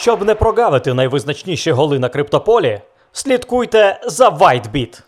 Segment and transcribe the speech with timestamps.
[0.00, 2.80] Щоб не прогавити найвизначніші голи на криптополі,
[3.12, 5.02] слідкуйте за WhiteBit.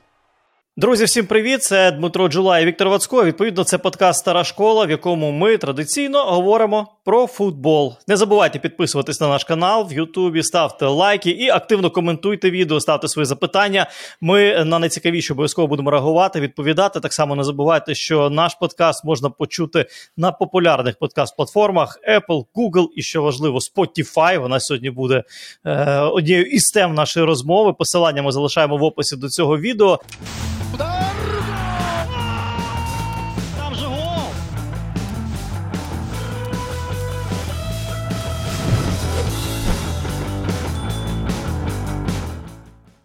[0.76, 1.62] Друзі, всім привіт!
[1.62, 3.24] Це Дмитро Джула і Віктор Вацько.
[3.24, 7.94] Відповідно, це подкаст Стара школа, в якому ми традиційно говоримо про футбол.
[8.08, 13.08] Не забувайте підписуватись на наш канал в Ютубі, ставте лайки і активно коментуйте відео, ставте
[13.08, 13.86] свої запитання.
[14.20, 17.00] Ми на найцікавіше обов'язково будемо реагувати, відповідати.
[17.00, 19.86] Так само не забувайте, що наш подкаст можна почути
[20.16, 24.38] на популярних подкаст-платформах Apple, Google і що важливо, Spotify.
[24.38, 25.24] Вона сьогодні буде
[25.64, 27.72] е, однією із тем нашої розмови.
[27.72, 29.98] Посилання ми залишаємо в описі до цього відео.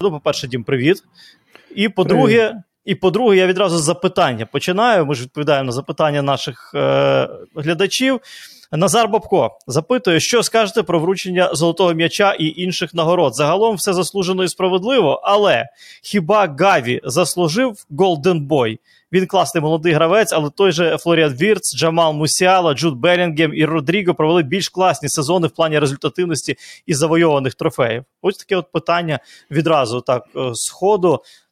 [0.05, 1.03] Ну, по-перше, Дім, привіт.
[1.75, 5.05] І по-друге, і по-друге, я відразу з запитання починаю.
[5.05, 8.19] Ми ж відповідаємо на запитання наших е- глядачів.
[8.71, 13.35] Назар Бабко запитує, що скажете про вручення золотого м'яча і інших нагород.
[13.35, 15.65] Загалом все заслужено і справедливо, але
[16.03, 18.79] хіба Гаві заслужив Golden Boy?
[19.11, 24.13] Він класний молодий гравець, але той же Флоріан Вірц, Джамал Мусіала, Джуд Белінгем і Родріго
[24.13, 26.55] провели більш класні сезони в плані результативності
[26.85, 28.03] і завойованих трофеїв.
[28.21, 29.19] Ось таке от питання
[29.51, 30.73] відразу так е, з.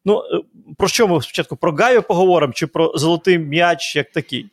[0.06, 0.42] Ну е,
[0.78, 4.50] про що ми спочатку про Гаві поговоримо чи про золотий м'яч як такий?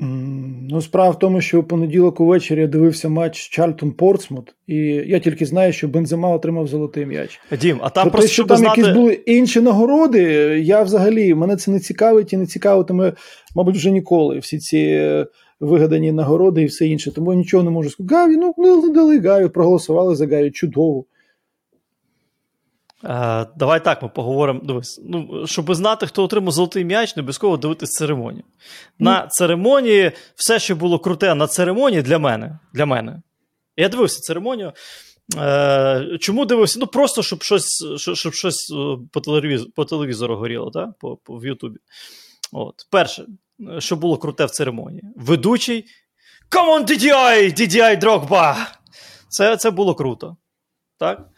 [0.00, 5.18] Ну, справа в тому, що у понеділок увечері я дивився матч Чарльтон Портсмут, і я
[5.20, 7.40] тільки знаю, що Бензема отримав золотий м'яч.
[7.60, 8.80] Дім, а там Про просто те, що там знати...
[8.80, 10.22] якісь були інші нагороди,
[10.64, 13.12] я взагалі мене це не цікавить і не цікавитиме,
[13.54, 14.38] мабуть, вже ніколи.
[14.38, 15.26] Всі ці е,
[15.60, 17.14] вигадані нагороди і все інше.
[17.14, 18.14] Тому я нічого не можу сказати.
[18.14, 21.04] Гаві, ну не дали Гаві, проголосували за Гаві, чудово.
[23.04, 24.60] Е, давай так ми поговоримо.
[24.62, 28.44] Дивись, ну, щоб знати, хто отримав золотий м'яч, не обов'язково дивитися церемонію.
[28.98, 29.28] На mm.
[29.28, 32.58] церемонії все, що було круте на церемонії для мене.
[32.74, 33.22] Для мене.
[33.76, 34.72] Я дивився церемонію.
[35.36, 36.78] Е, Чому дивився?
[36.78, 38.72] Ну, просто щоб щось щоб щось
[39.12, 40.88] по телевізору, по телевізору горіло, так?
[40.98, 41.78] По, по, в Ютубі.
[42.52, 42.74] От.
[42.90, 43.26] Перше,
[43.78, 45.02] що було круте в церемонії.
[45.16, 45.84] Ведучий.
[46.50, 47.60] Come on, DDI!
[47.60, 48.56] DDI Drogba!
[49.28, 50.36] Це, Це було круто.
[50.98, 51.28] Так?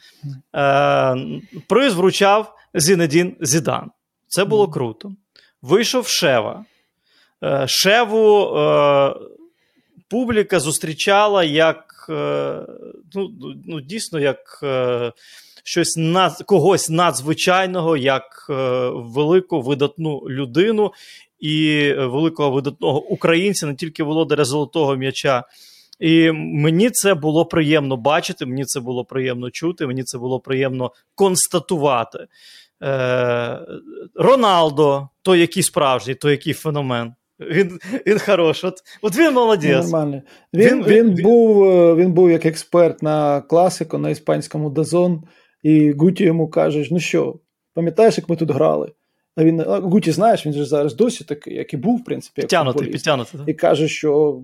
[0.55, 3.91] Е, Приз вручав Зінедін Зідан.
[4.29, 5.13] Це було круто.
[5.63, 6.65] Вийшов Шева.
[7.45, 9.15] Е, Шеву е,
[10.09, 12.67] публіка зустрічала як е,
[13.15, 13.31] ну,
[13.67, 15.13] ну, дійсно як е,
[15.65, 18.55] щось над, когось надзвичайного, як е,
[18.95, 20.93] велику видатну людину
[21.41, 25.45] і великого видатного українця, не тільки володаря золотого м'яча.
[26.01, 30.93] І мені це було приємно бачити, мені це було приємно чути, мені це було приємно
[31.15, 32.19] констатувати.
[32.83, 33.61] Е,
[34.15, 37.15] Роналдо, той який справжній, той який феномен.
[37.41, 38.71] Він він хороший.
[38.71, 39.85] От от він молодець.
[39.85, 40.23] Нормально.
[40.55, 41.65] Він, він, він, він, був
[41.97, 45.23] він був як експерт на класику на іспанському Дазон,
[45.63, 47.39] і Гуті йому каже: ну що,
[47.75, 48.93] пам'ятаєш, як ми тут грали?
[49.37, 52.45] А він Гуті, знаєш, він же зараз досі такий, як і був, в принципі, як
[52.47, 53.41] підтягнутий, підтягнутий.
[53.47, 54.41] І каже, що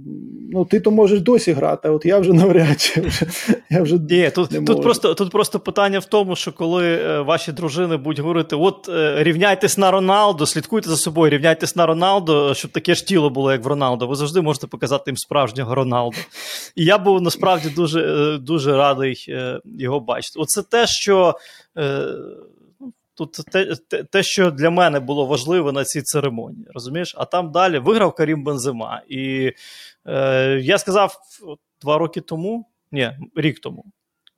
[0.53, 3.27] ну ти то можеш досі грати, а от я вже навряд чи вже,
[3.71, 7.21] я вже Ні, тут не тут, просто тут просто питання в тому, що коли е,
[7.21, 12.55] ваші дружини будуть говорити: от е, рівняйтесь на Роналдо, слідкуйте за собою, рівняйтесь на Роналдо,
[12.55, 14.07] щоб таке ж тіло було, як в Роналдо.
[14.07, 16.17] Ви завжди можете показати їм справжнього Роналдо.
[16.77, 19.27] І я був насправді дуже е, дуже радий
[19.79, 20.39] його бачити.
[20.41, 21.35] Оце те, що.
[23.17, 27.15] Тут те, те, те, що для мене було важливо на цій церемонії, розумієш?
[27.19, 29.03] А там далі виграв Карім Бензима.
[29.09, 29.53] І
[30.07, 31.17] е, я сказав
[31.81, 33.85] два роки тому, ні, рік тому,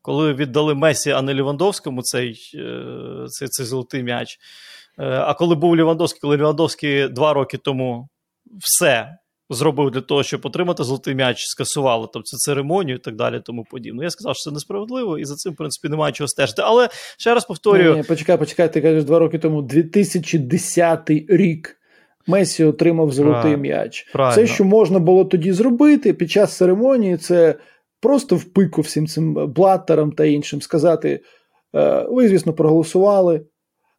[0.03, 4.38] коли віддали Месі, а не Лівандовському цей е, цей, цей золотий м'яч.
[4.99, 8.09] Е, а коли був Лівандовський, коли Лівандовський два роки тому
[8.59, 9.19] все
[9.51, 14.05] зробив для того, щоб отримати золотий м'яч, скасували тобто церемонію і так далі, тому подібне.
[14.05, 16.63] Я сказав, що це несправедливо, і за цим, в принципі, немає чого стежити.
[16.65, 16.89] Але
[17.19, 21.75] ще раз повторюю: Ні, ні, почекай, почекай, ти кажеш два роки тому, 2010 рік.
[22.27, 24.09] Месі отримав золотий м'яч.
[24.12, 24.45] Правильно.
[24.45, 27.55] Все, що можна було тоді зробити під час церемонії, це
[28.01, 31.21] просто в пику всім цим блаттерам та іншим сказати:
[31.75, 33.41] «Е, ви, звісно, проголосували.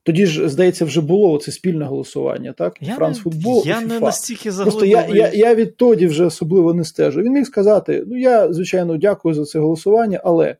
[0.10, 2.78] Тоді ж, здається, вже було це спільне голосування, так?
[2.82, 3.64] Я Франс футбол.
[3.66, 7.22] Я і не настільки Просто я я, я відтоді вже особливо не стежу.
[7.22, 10.56] Він міг сказати: ну я, звичайно, дякую за це голосування, але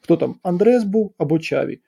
[0.00, 1.78] хто там Андрес був або Чаві?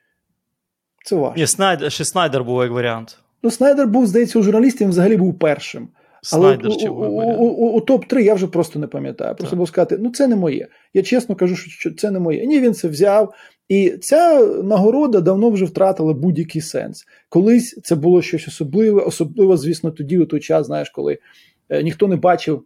[1.05, 1.39] Це важко.
[1.39, 3.17] Ні, Снайдер, ще Снайдер був як варіант.
[3.43, 5.87] Ну, Снайдер був, здається, у журналістів він взагалі був першим.
[6.21, 9.35] Снайдер Але у, у, у, у топ-3 я вже просто не пам'ятаю.
[9.35, 10.67] Просто був сказати, ну це не моє.
[10.93, 12.45] Я чесно кажу, що це не моє.
[12.45, 13.33] Ні, він це взяв.
[13.69, 17.05] І ця нагорода давно вже втратила будь-який сенс.
[17.29, 21.17] Колись це було щось особливе, особливо, звісно, тоді у той час, знаєш, коли
[21.69, 22.63] е, ніхто не бачив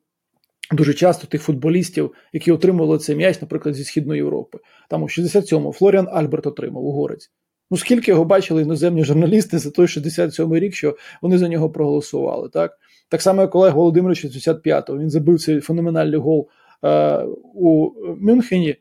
[0.72, 4.60] дуже часто тих футболістів, які отримували цей м'яч, наприклад, зі Східної Європи.
[4.90, 7.32] Там у 67-му Флоріан Альберт отримав угорець.
[7.72, 12.50] Ну, скільки його бачили іноземні журналісти за той 67-й рік, що вони за нього проголосували.
[12.50, 12.78] Так
[13.10, 14.98] Так само, як Олег Володимирович 65-го.
[14.98, 16.50] Він забив цей феноменальний гол
[16.84, 18.76] е, у Мюнхені.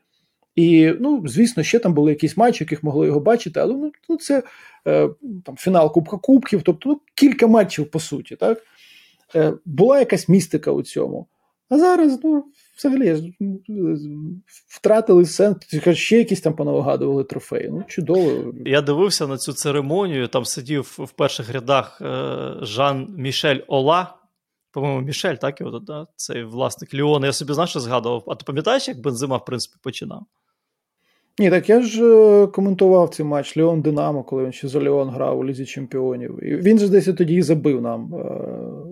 [0.56, 4.16] І, ну, звісно, ще там були якісь матчі, яких могли його бачити, але ну, ну
[4.16, 4.42] це
[4.86, 5.08] е,
[5.44, 8.36] там, фінал Кубка Кубків, тобто ну, кілька матчів по суті.
[8.36, 8.62] так
[9.34, 11.26] е, Була якась містика у цьому.
[11.68, 12.44] А зараз, ну,
[12.78, 13.34] взагалі,
[14.68, 15.56] втратили сенс,
[15.92, 17.68] ще якісь там понавигадували трофеї.
[17.70, 18.54] Ну, чудово.
[18.66, 24.14] Я дивився на цю церемонію, там сидів в перших рядах е, Жан Мішель Ола.
[24.72, 26.06] По-моєму, Мішель, так його да?
[26.16, 27.26] цей власник Ліона.
[27.26, 28.24] Я собі знав, що згадував.
[28.26, 30.26] А ти пам'ятаєш, як Бензима, в принципі, починав?
[31.38, 35.08] Ні, так я ж е, коментував цей матч Леон Динамо, коли він ще за Леон
[35.08, 36.44] грав у Лізі Чемпіонів.
[36.44, 38.83] І він же десь тоді і забив нам е.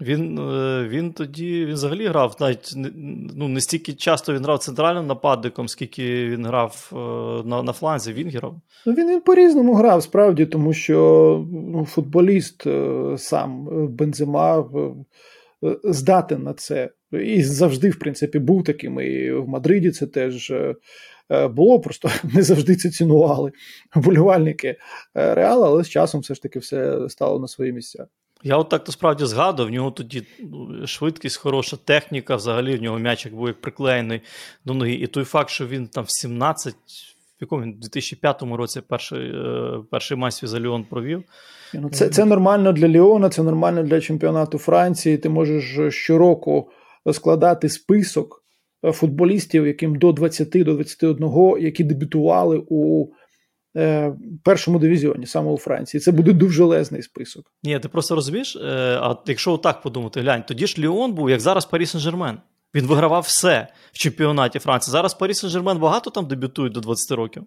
[0.00, 2.72] Він е, він тоді він взагалі грав навіть
[3.36, 6.90] ну, не стільки часто він грав центральним нападником, скільки він грав
[7.46, 8.62] на на фланзі Вінгером.
[8.86, 12.66] Ну, Він він по-різному грав, справді, тому що ну, футболіст
[13.16, 14.64] сам Бензима
[15.84, 16.90] здатен на це.
[17.12, 19.00] І завжди, в принципі, був таким.
[19.00, 20.74] І в Мадриді це теж е,
[21.30, 23.52] е, було, просто не завжди це цінували
[23.94, 28.06] вболівальники е, Реала, але з часом все ж таки все стало на свої місця.
[28.44, 32.82] Я от так то справді згадував, в нього тоді ну, швидкість, хороша техніка, взагалі в
[32.82, 34.20] нього м'ячик був як приклеєний
[34.64, 34.92] до ноги.
[34.92, 36.76] І той факт, що він там в 17, в
[37.40, 39.34] якому він 2005 році перший
[39.90, 41.24] перший матч за Ліон провів.
[41.74, 45.18] Ну, Це це нормально для Ліона, це нормально для чемпіонату Франції.
[45.18, 46.70] Ти можеш щороку
[47.12, 48.44] складати список
[48.84, 53.21] е, футболістів, яким до 20 до 21, які дебютували у е,
[54.42, 56.00] першому дивізіоні, саме у Франції.
[56.00, 57.52] Це буде дуже лезний список.
[57.62, 61.40] Ні, ти просто розумієш, е, а якщо отак подумати, глянь, тоді ж Ліон був, як
[61.40, 62.36] зараз Парі Сен-Жермен.
[62.74, 64.92] Він вигравав все в чемпіонаті Франції.
[64.92, 67.42] Зараз Парі Сен-Жермен багато там дебютують до 20 років.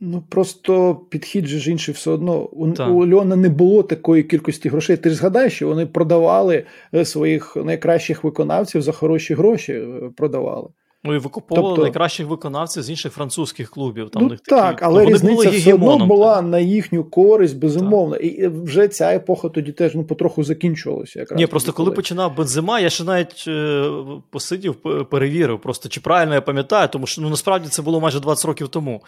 [0.00, 2.42] Ну просто підхід же ж інший все одно.
[2.42, 4.96] У, у Льона не було такої кількості грошей.
[4.96, 6.64] Ти ж згадаєш, що вони продавали
[6.94, 10.68] е, своїх найкращих виконавців за хороші гроші е, продавали.
[11.06, 14.10] Ну і викуповували тобто, найкращих виконавців з інших французьких клубів.
[14.10, 18.16] Там ну, них Так, такі, але ну, різниця все одно була на їхню користь, безумовно.
[18.16, 18.24] Так.
[18.24, 21.18] І вже ця епоха тоді теж ну, потроху закінчувалася.
[21.18, 23.90] Якраз Ні, просто коли починав Бензима, я ще навіть е,
[24.30, 24.74] посидів,
[25.10, 28.68] перевірив, просто чи правильно я пам'ятаю, тому що ну, насправді це було майже 20 років
[28.68, 29.02] тому.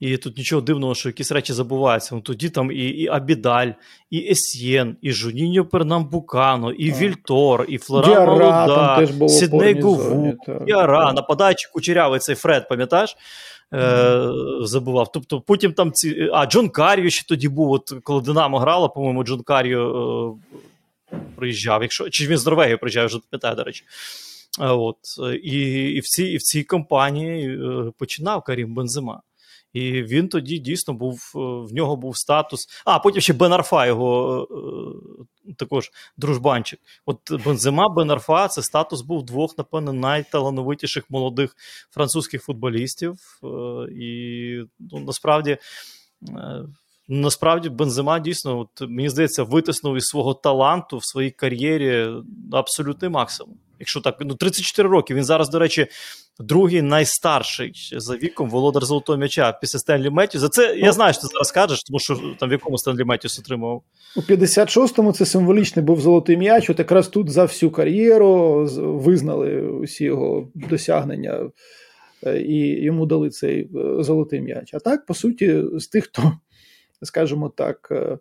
[0.00, 2.14] І тут нічого дивного, що якісь речі забуваються.
[2.14, 3.68] Ну, Тоді там і і Абідаль,
[4.10, 7.00] і Есьєн, і Жуніньо Пернамбукано, і так.
[7.00, 10.34] Вільтор, і Флоран Молода, Сідней Гову,
[10.66, 11.12] Діара,
[11.42, 13.16] нападаючи кучерявий цей Фред, пам'ятаєш?
[13.74, 14.28] Е,
[14.60, 15.12] Забував.
[15.12, 16.30] Тобто потім там ці.
[16.32, 20.36] А, Джон Каріо ще тоді був, от коли Динамо грала, по-моєму, Джон Каріо
[21.12, 21.82] е, приїжджав.
[21.82, 23.84] Якщо, Чи він з Норвегії приїжджав, вже пам'ятаю, до речі.
[24.58, 24.96] От,
[25.42, 25.60] І
[25.90, 29.20] і, в цій і в цій компанії е, починав Карім Бензима.
[29.72, 32.66] І він тоді дійсно був, е, в нього був статус.
[32.84, 34.48] А потім ще Бен Арфа, його
[35.48, 36.80] е, також дружбанчик.
[37.06, 41.56] От Бензима, Бен Арфа, це статус був двох, напевно, найталановитіших молодих
[41.90, 43.14] французьких футболістів.
[43.44, 43.46] Е,
[43.92, 45.56] і ну, насправді.
[47.08, 52.08] Насправді Бензима дійсно, от, мені здається, витиснув із свого таланту в своїй кар'єрі
[52.52, 53.56] абсолютний максимум.
[53.82, 55.14] Якщо так, ну 34 роки.
[55.14, 55.86] Він зараз, до речі,
[56.38, 60.48] другий найстарший за віком володар золотого м'яча після Стенлі Меттюса.
[60.48, 63.38] Це я ну, знаю, що ти зараз кажеш, тому що там в якому Стенлі Меттюс
[63.38, 63.82] отримував.
[64.16, 66.70] У 56-му це символічний був золотий м'яч.
[66.70, 71.50] От якраз тут за всю кар'єру визнали усі його досягнення.
[72.26, 74.74] Е, і йому дали цей е, золотий м'яч.
[74.74, 76.32] А так, по суті, з тих, хто,
[77.02, 78.18] скажімо так, е,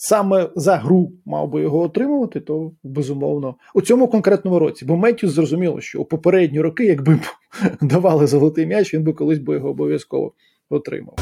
[0.00, 4.84] саме за гру мав би його отримувати, то безумовно у цьому конкретному році.
[4.84, 7.20] Бо Меттюс зрозуміло, що у попередні роки, якби
[7.80, 10.32] давали золотий м'яч, він би колись би його обов'язково
[10.70, 11.14] отримав.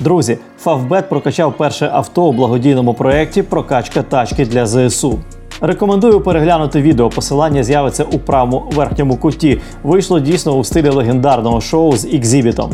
[0.00, 5.20] Друзі, Фавбет прокачав перше авто у благодійному проєкті Прокачка тачки для ЗСУ.
[5.60, 7.10] Рекомендую переглянути відео.
[7.10, 9.60] Посилання з'явиться у правому верхньому куті.
[9.82, 12.70] Вийшло дійсно у стилі легендарного шоу з екзібітом.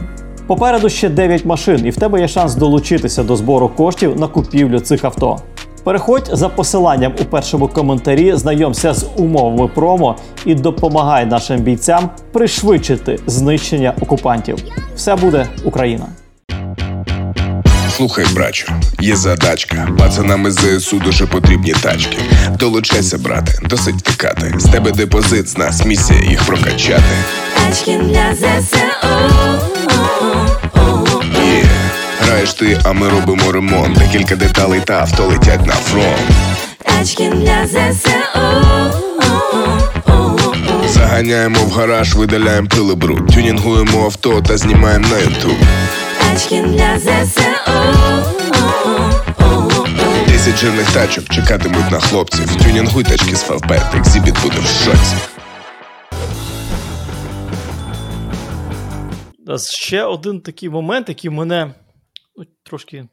[0.51, 4.81] Попереду ще 9 машин, і в тебе є шанс долучитися до збору коштів на купівлю
[4.81, 5.39] цих авто.
[5.85, 13.19] Переходь за посиланням у першому коментарі, знайомся з умовами промо і допомагай нашим бійцям пришвидшити
[13.27, 14.57] знищення окупантів.
[14.97, 16.07] Все буде Україна.
[17.91, 19.89] Слухай, брачу, є задачка.
[19.99, 22.19] Пацанам із ЗСУ дуже потрібні тачки.
[22.59, 24.55] Долучайся, брате, досить втикати.
[24.57, 27.15] З тебе депозит, з нас місія їх прокачати.
[27.57, 29.70] Тачки для ЗСУ
[32.21, 33.99] Граєш ти, а ми робимо ремонт.
[33.99, 36.31] Декілька деталей та авто летять на фронт.
[36.85, 38.11] Тачки для ЗСУ
[40.89, 45.57] Заганяємо в гараж, видаляємо пили бруд Тюнінгуємо авто та знімаємо на ютуб.
[46.19, 47.41] Тачки для ЗСУ
[50.29, 52.57] Десять жирних тачок чекатимуть на хлопців.
[52.57, 55.17] Тюнінгуй тачки з фавбет, екзібіт буде в шоці.
[59.59, 61.71] Ще один такий момент, який мене
[62.41, 63.09] ну, трошки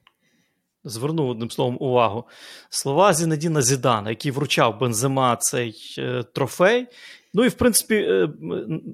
[0.84, 2.24] звернув одним словом увагу.
[2.70, 6.88] Слова Зінедіна Зідана, який вручав Бензема цей е, трофей.
[7.34, 8.30] Ну і в принципі, е,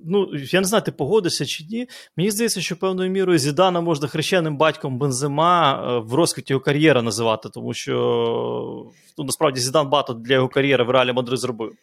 [0.05, 1.87] ну я не знаю, ти погодишся чи ні.
[2.17, 7.01] Мені здається, що певною мірою Зідана можна хрещеним батьком Бензема е, в розквіті його кар'єри
[7.01, 7.93] називати, тому що
[9.17, 11.73] ну, насправді Зідан багато для його кар'єри в Реалі Мадрид зробив.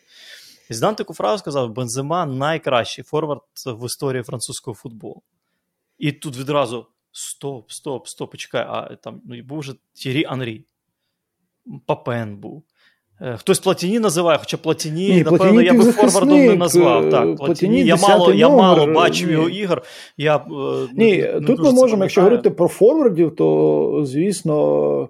[0.70, 5.22] Зідан таку фразу сказав: Бензема найкращий форвард в історії французького футболу.
[5.98, 10.64] І тут відразу стоп, стоп, стоп, почекай, а там ну, був вже Тірі Анрі,
[11.86, 12.64] Папен був.
[13.22, 17.10] Е, хтось Платіні називає, хоча Платіні, Ні, напевно, Платіні я би форвардом не назвав.
[17.10, 19.82] Так, Платіні, Я мало я мало бачив його ігор.
[20.16, 20.40] Я, е,
[20.94, 25.08] Ні, не, тут ми можемо, якщо говорити про форвардів, то звісно.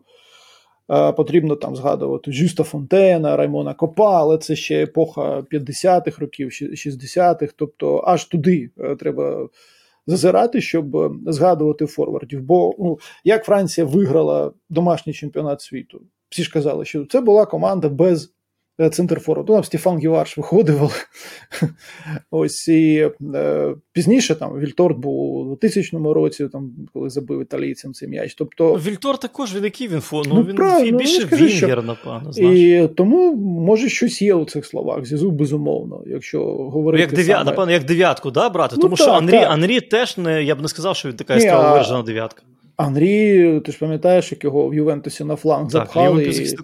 [0.92, 7.54] Е, потрібно там згадувати Жюста Фонтена, Раймона Копа, але це ще епоха 50-х років, 60-х,
[7.56, 9.48] тобто аж туди треба
[10.10, 12.42] зазирати, щоб е, згадувати форвардів.
[12.42, 17.88] Бо ну, як Франція виграла домашній чемпіонат світу, всі ж казали, що це була команда
[17.88, 18.32] без
[18.80, 19.52] Е, центр форварду.
[19.52, 21.06] Там Стефан Гіварш виходив.
[22.30, 28.08] Ось і е, пізніше там Вільторт був у 2000 році, там, коли забив італійцям цей
[28.08, 28.34] м'яч.
[28.34, 28.74] Тобто...
[28.74, 30.24] Вільтор також він який він фон.
[30.28, 32.30] Ну, ну, він правильно, більше ну, вінгер, напевно.
[32.38, 35.04] І тому, може, щось є у цих словах.
[35.04, 37.00] Зізу, безумовно, якщо говорити.
[37.00, 37.50] як дев'ят, саме...
[37.50, 38.74] напевно, як дев'ятку, да, брати?
[38.76, 39.50] Ну, тому так, що Анрі, так.
[39.50, 42.42] Анрі теж не, я б не сказав, що він така виражена дев'ятка.
[42.80, 46.54] Анрі, ти ж пам'ятаєш, як його в Ювентусі на фланг так, запхали, і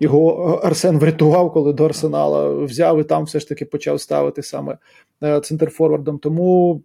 [0.00, 4.78] його Арсен врятував, коли до Арсенала взяв і там все ж таки почав ставити саме
[5.22, 6.18] е, центрфорвардом.
[6.18, 6.82] Тому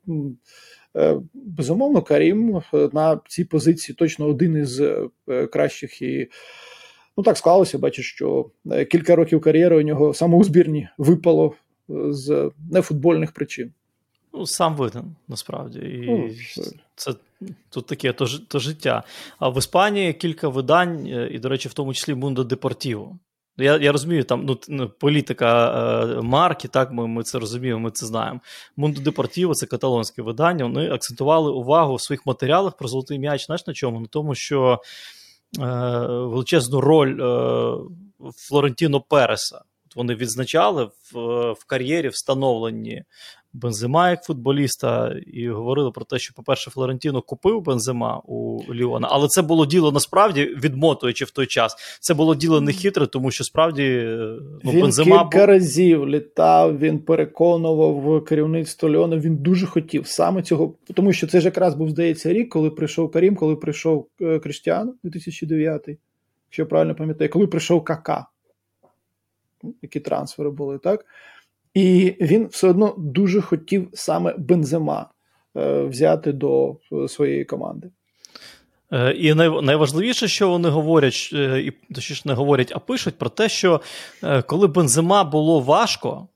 [0.95, 4.81] е, безумовно, Карім е, на цій позиції точно один із
[5.51, 6.29] кращих і.
[7.17, 8.49] Ну, так склалося, бачиш, що
[8.91, 11.53] кілька років кар'єри у нього саме у збірні випало
[12.09, 13.71] з нефутбольних причин.
[14.33, 15.79] Ну, сам виден, насправді.
[15.79, 16.29] І ну,
[16.95, 17.13] це
[17.69, 19.03] тут таке то, то життя.
[19.39, 23.19] А в Іспанії кілька видань, е, і, до речі, в тому числі Мундо Депортіво.
[23.57, 25.71] Я я розумію, там ну, ну політика
[26.03, 28.39] е, марки, так ми ми це розуміємо, ми це знаємо.
[28.77, 30.65] Мундо Депортіво це каталонське видання.
[30.65, 33.45] Вони акцентували увагу в своїх матеріалах про золотий м'яч.
[33.45, 33.99] Знаєш на чому?
[33.99, 34.81] На тому, що
[35.59, 35.65] е,
[36.07, 37.75] величезну роль е,
[38.35, 39.61] Флорентіно Переса.
[39.95, 41.19] Вони відзначали в,
[41.51, 43.03] в кар'єрі встановлені
[43.53, 49.27] Бензима як футболіста, і говорили про те, що, по-перше, Флорентіно купив Бензима у Ліона, але
[49.27, 51.75] це було діло насправді відмотуючи в той час.
[51.99, 54.03] Це було діло не хитре, тому що справді
[54.63, 55.23] ну, він Бензима...
[55.23, 59.17] кілька разів літав, він переконував керівництво Ліона.
[59.17, 63.11] Він дуже хотів саме цього, тому що це ж якраз був здається рік, коли прийшов
[63.11, 68.25] Карім, коли прийшов е, Криштіан 2009, якщо я правильно пам'ятаю, коли прийшов Кака.
[69.81, 71.05] Які трансфери були, так?
[71.73, 75.09] І він все одно дуже хотів саме Бензема
[75.57, 77.89] е, взяти до е, своєї команди.
[78.91, 83.81] Е, і найважливіше, що вони говорять, і точніше не говорять, а пишуть про те, що
[84.45, 86.27] коли Бензема було важко,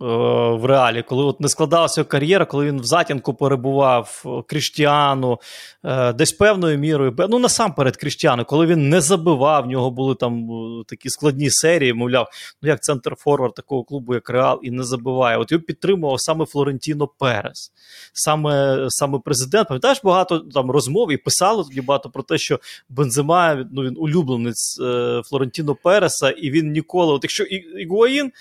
[0.00, 5.38] в реалі, коли от не складалася кар'єра, коли він в затінку перебував Кріштіану,
[5.84, 10.50] е, десь певною мірою, ну насамперед Кріштіану, коли він не забивав, в нього були там
[10.50, 12.28] е, такі складні серії, мовляв,
[12.62, 15.38] ну як центр форвард такого клубу, як Реал, і не забиває.
[15.38, 17.72] От його підтримував саме Флорентіно Перес,
[18.12, 19.68] саме саме президент.
[19.68, 24.80] Пам'ятаєш, багато там розмов і писали тоді багато про те, що Бензема ну, він улюбленець
[25.24, 28.32] Флорентіно Переса, і він ніколи, от якщо Ігуаїн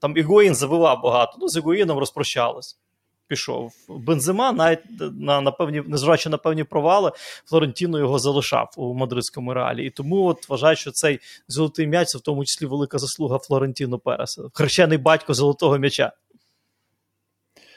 [0.00, 2.78] там Ігуїн забивав багато, ну з Ігуїном розпрощались.
[3.26, 3.72] Пішов.
[3.88, 4.78] Бензима, навіть
[5.20, 7.12] на на певні, незважаючи на певні провали,
[7.46, 9.86] Флорентіно його залишав у мадридському реалі.
[9.86, 13.98] І тому от вважаю, що цей золотий м'яч це в тому числі велика заслуга Флорентіно
[13.98, 16.12] Переса, хрещений батько золотого м'яча.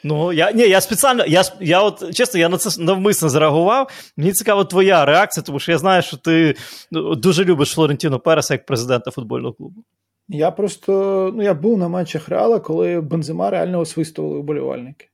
[0.04, 3.90] Ну, я ні, я спеціально, я я от чесно, я на це навмисно зреагував.
[4.16, 6.54] Мені цікава твоя реакція, тому що я знаю, що ти
[6.90, 9.84] ну, дуже любиш Флорентіно Переса як президента футбольного клубу.
[10.28, 15.08] Я просто ну, я був на матчах Реала, коли Бензима реально освистували вболівальники.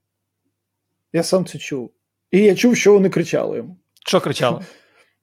[1.12, 1.90] Я сам це чув.
[2.30, 3.76] І я чув, що вони кричали йому.
[4.06, 4.60] Що кричали?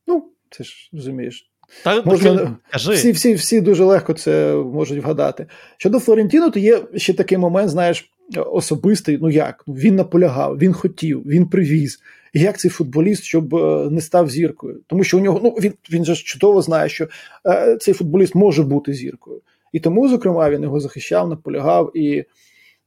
[0.07, 1.51] Ну, це ж розумієш.
[1.83, 2.93] Та, Можна, кажи.
[2.93, 5.45] Всі всі, всі дуже легко це можуть вгадати.
[5.77, 9.17] Щодо Флорентіно, то є ще такий момент, знаєш, особистий.
[9.21, 9.63] Ну як?
[9.67, 11.99] Ну, він наполягав, він хотів, він привіз.
[12.33, 14.81] І як цей футболіст, щоб е, не став зіркою?
[14.87, 17.07] Тому що у нього ну він він же чудово знає, що
[17.45, 19.41] е, цей футболіст може бути зіркою.
[19.71, 22.25] І тому, зокрема, він його захищав, наполягав і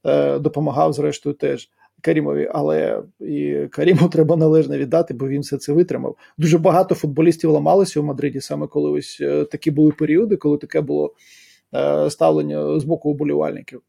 [0.05, 1.69] е, допомагав, зрештою, теж.
[2.01, 6.17] Карімові, але і Каріму треба належно віддати, бо він все це витримав.
[6.37, 10.81] Дуже багато футболістів ламалися у Мадриді, саме коли ось е, такі були періоди, коли таке
[10.81, 11.13] було
[11.75, 13.81] е, ставлення з боку уболівальників.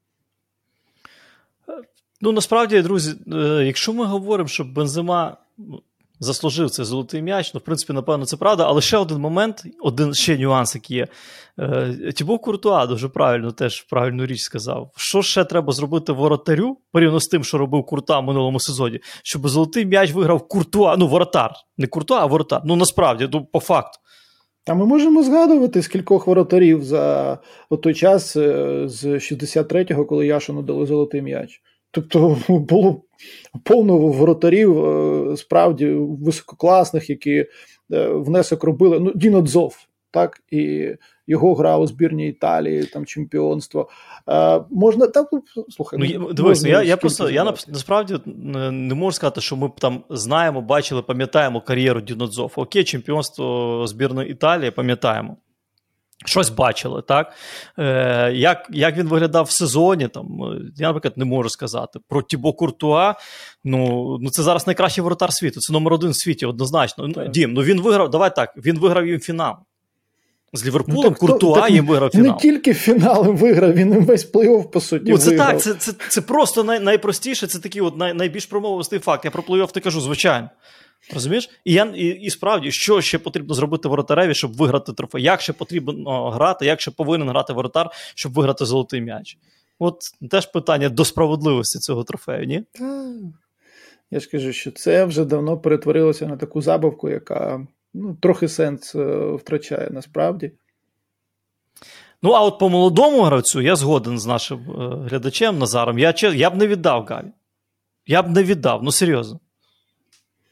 [2.20, 5.36] Ну насправді, друзі, е, якщо ми говоримо, що Бензима
[6.20, 7.54] заслужив цей золотий м'яч.
[7.54, 8.66] Ну, в принципі, напевно, це правда.
[8.66, 11.06] Але ще один момент, один ще нюанс, який є.
[11.58, 14.90] Е, Тібо Куртуа дуже правильно теж правильну річ сказав.
[14.96, 19.48] Що ще треба зробити воротарю, порівняно з тим, що робив Куртуа в минулому сезоні, щоб
[19.48, 21.50] золотий м'яч виграв Куртуа, ну, воротар.
[21.78, 22.62] Не Куртуа, а воротар.
[22.64, 23.98] Ну, насправді, ну, по факту.
[24.66, 27.38] А ми можемо згадувати скількох воротарів за
[27.82, 31.62] той час е, з 63-го, коли Яшину дали золотий м'яч.
[31.96, 33.02] Тобто було
[33.64, 37.46] повно воротарів, е, справді висококласних, які
[37.92, 39.00] е, внесок робили.
[39.00, 39.76] Ну, Діно Дзов,
[40.10, 40.90] так, і
[41.26, 43.88] його гра у збірній Італії, там чемпіонство.
[44.26, 49.12] А, можна так, ну, слухай, ну, ну дивись, я я просто я насправді не можу
[49.12, 52.52] сказати, що ми там знаємо, бачили, пам'ятаємо кар'єру Дінодзов.
[52.56, 55.36] Окей, чемпіонство збірної Італії, пам'ятаємо.
[56.24, 57.32] Щось бачили, так?
[57.78, 61.98] Е, Як як він виглядав в сезоні, там, е, я, наприклад, не можу сказати.
[62.08, 63.14] Про Тібо Куртуа,
[63.64, 67.08] ну ну це зараз найкращий воротар світу, це номер один в світі, однозначно.
[67.08, 69.54] Ну, Дім, ну він виграв, давай так, він виграв їм фінал.
[70.52, 72.32] З Ліверпулем ну, так, Куртуа так, їм виграв фінал.
[72.32, 75.10] Не тільки фінал виграв, він весь плей-офф, по суті.
[75.10, 75.46] Ну, Це виграв.
[75.46, 79.24] так, це це, це просто най, найпростіше, це такий от най, найбільш промовистий факт.
[79.24, 80.50] Я про плей-офф ти кажу, звичайно.
[81.14, 81.50] Розумієш?
[81.64, 85.22] І я і, і справді, що ще потрібно зробити воротареві, щоб виграти трофей?
[85.22, 89.38] Як ще потрібно грати, як ще повинен грати воротар, щоб виграти золотий м'яч?
[89.78, 90.00] От
[90.30, 92.64] теж питання до справедливості цього трофею, ні?
[94.10, 98.94] Я ж кажу, що це вже давно перетворилося на таку забавку, яка ну, трохи сенс
[98.94, 100.52] е, втрачає насправді.
[102.22, 105.98] Ну, а от по молодому гравцю я згоден з нашим е, глядачем Назаром.
[105.98, 107.32] Я я б не віддав Гаві.
[108.06, 109.40] Я б не віддав, ну серйозно.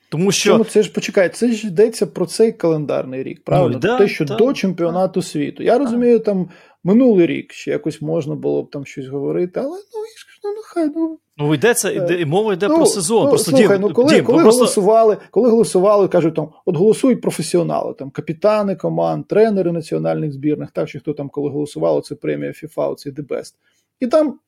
[0.08, 3.74] Тому що Чому це ж почекай, це ж йдеться про цей календарний рік, правильно?
[3.74, 5.26] Ну, да, Те, що да, до чемпіонату да.
[5.26, 5.62] світу.
[5.62, 6.48] Я розумію, там
[6.84, 10.00] минулий рік ще якось можна було б там щось говорити, але ну
[10.44, 11.18] ну, ну хай ну.
[11.36, 13.24] Ну, йдеться, йде, мова йде ну, про сезон.
[13.24, 14.58] Ну, просто слухай, дім, ну коли дім, коли просто...
[14.58, 20.88] голосували, коли голосували, кажуть, там от голосують професіонали, там капітани команд, тренери національних збірних, так
[20.88, 23.54] що хто там коли голосували, це премія FIFA, це The Best.
[24.00, 24.38] І там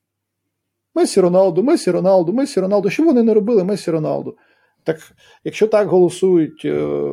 [0.95, 2.89] Месі Роналду, Месі Роналду, Месі Роналду.
[2.89, 4.37] Що вони не робили Месі Роналду?
[4.87, 4.99] Так,
[5.43, 7.11] якщо так голосують е,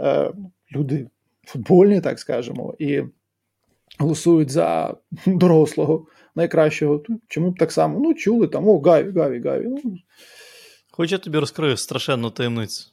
[0.00, 0.32] е,
[0.72, 1.10] люди
[1.44, 3.02] футбольні, так скажемо, і
[3.98, 8.00] голосують за дорослого найкращого, то чому б так само?
[8.00, 9.66] Ну, чули там, о, Гаві, Гаві, Гаві.
[9.66, 9.96] Ну.
[10.90, 12.90] Хоч я тобі розкрию страшенну таємницю.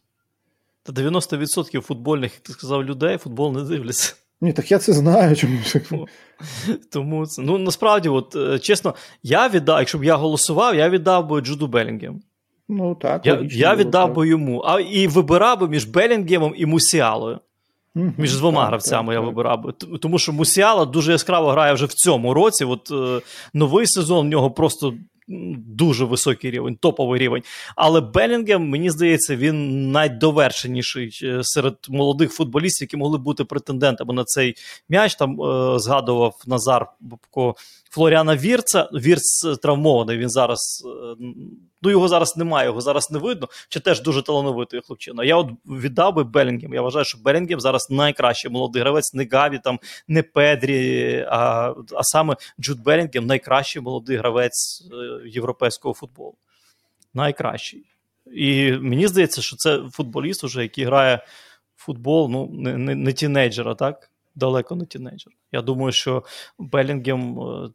[0.84, 4.16] Та 90% футбольних, як ти сказав, людей футбол не дивляться.
[4.42, 5.36] Ні, так я це знаю.
[5.36, 5.60] чому
[6.92, 7.42] Тому це.
[7.42, 11.68] Ну, насправді, от, е, чесно, я віддав, якщо б я голосував, я віддав би Джуду
[11.68, 12.22] Белінгем.
[12.70, 13.26] Ну, так.
[13.26, 14.62] Я я віддав би йому.
[14.66, 17.40] А і вибирав би між Белінгемом і Мусіалою.
[17.96, 18.14] Mm-hmm.
[18.18, 19.72] Між двома так, гравцями так, я вибирав би.
[19.72, 22.66] Тому що Мусіала дуже яскраво грає вже в цьому році.
[22.66, 23.22] От е,
[23.54, 24.94] Новий сезон в нього просто
[25.28, 27.44] дуже високий рівень, топовий рівень.
[27.76, 34.24] Але Белінгем, мені здається, він найдовершеніший е, серед молодих футболістів, які могли бути претендентами на
[34.24, 34.56] цей
[34.90, 35.16] м'яч.
[35.16, 37.56] Там е, згадував Назар Бубко
[37.90, 38.90] Флоріана Вірца.
[38.94, 40.18] Вірц травмований.
[40.18, 41.24] Він зараз е,
[41.86, 43.48] ну його зараз немає, його зараз не видно.
[43.70, 45.24] Чи теж дуже талановитий хлопчина.
[45.24, 46.74] Я от віддав би Белінгем.
[46.74, 52.04] Я вважаю, що Белінгем зараз найкращий молодий гравець, не Гаві, там не Педрі, а а
[52.04, 56.36] саме Джуд Белінгем найкращий молодий гравець е, європейського футболу.
[57.14, 57.86] Найкращий.
[58.34, 61.26] І мені здається, що це футболіст, уже, який грає
[61.76, 64.12] в футбол, ну не, не, не тінейджера, так?
[64.36, 65.34] Далеко не тінейджер.
[65.52, 66.24] Я думаю, що
[66.60, 67.70] Белінгем е,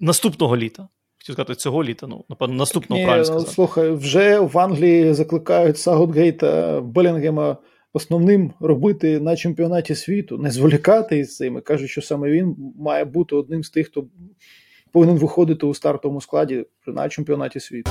[0.00, 0.88] наступного літа.
[1.26, 3.54] Хотів сказати, цього літа, ну, напевно, наступного Ні, правильно ну, сказати.
[3.54, 7.56] Слухай, вже в Англії закликають Саутгейта Белінгема
[7.92, 11.60] основним робити на чемпіонаті світу, не зволікати із цим.
[11.60, 14.04] Кажуть, що саме він має бути одним з тих, хто
[14.92, 17.90] повинен виходити у стартовому складі на чемпіонаті світу.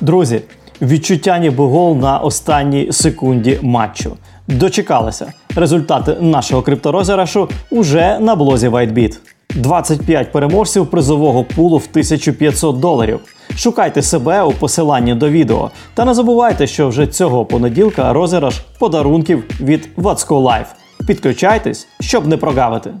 [0.00, 0.40] Друзі,
[0.82, 4.16] відчуття ніби гол на останній секунді матчу.
[4.48, 5.32] Дочекалися.
[5.56, 9.35] Результати нашого крипторозіграшу уже на блозі WhiteBit.
[9.54, 13.20] 25 переможців призового пулу в 1500 доларів.
[13.56, 15.70] Шукайте себе у посиланні до відео.
[15.94, 20.66] Та не забувайте, що вже цього понеділка розіграш подарунків від Вацко Life.
[21.06, 22.94] Підключайтесь, щоб не прогавити.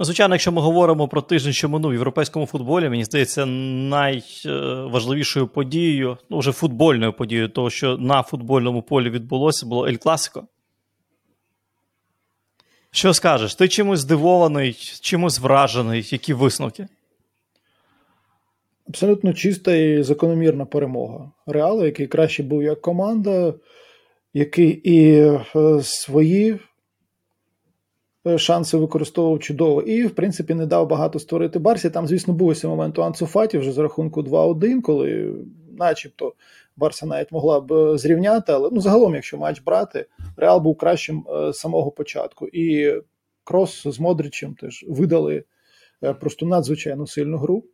[0.00, 5.46] Ну, звичайно, якщо ми говоримо про тиждень, що минув в європейському футболі, мені здається, найважливішою
[5.46, 10.44] подією, ну вже футбольною подією, того, що на футбольному полі відбулося, було Ель Класико.
[12.90, 13.54] Що скажеш?
[13.54, 16.88] Ти чимось здивований, чимось вражений, які висновки?
[18.88, 21.30] Абсолютно чиста і закономірна перемога.
[21.46, 23.54] Реалу, який краще був як команда,
[24.34, 25.20] який і
[25.56, 26.58] е, свої
[28.26, 29.82] е, шанси використовував чудово.
[29.82, 31.90] І, в принципі, не дав багато створити Барсі.
[31.90, 35.34] Там, звісно, був ось момент у Анцуфаті вже за рахунку 2-1, коли,
[35.78, 36.32] начебто,
[36.78, 41.24] Барса навіть могла б е, зрівняти, але ну, загалом, якщо матч брати, Реал був кращим
[41.52, 42.48] з самого початку.
[42.48, 42.94] І
[43.44, 45.44] Крос з Модричем теж видали
[46.20, 47.64] просто надзвичайно сильну гру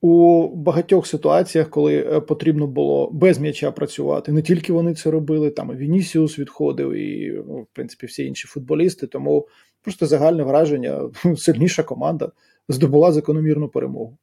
[0.00, 5.50] у багатьох ситуаціях, коли е, потрібно було без м'яча працювати, не тільки вони це робили,
[5.50, 9.06] там і Вінісіус відходив, і ну, в принципі всі інші футболісти.
[9.06, 9.48] Тому
[9.82, 12.32] просто загальне враження, сильніша команда
[12.68, 14.18] здобула закономірну перемогу.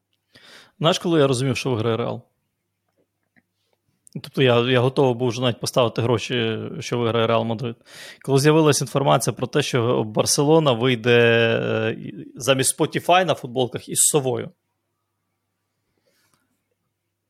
[0.80, 2.22] Знаєш, коли я розумів, що виграє Реал?
[4.14, 7.76] Тобто я я готовий був вже навіть поставити гроші, що виграє Реал Мадрид.
[8.22, 11.20] Коли з'явилася інформація про те, що Барселона вийде
[11.62, 11.98] е,
[12.36, 14.50] замість Spotify на футболках із совою.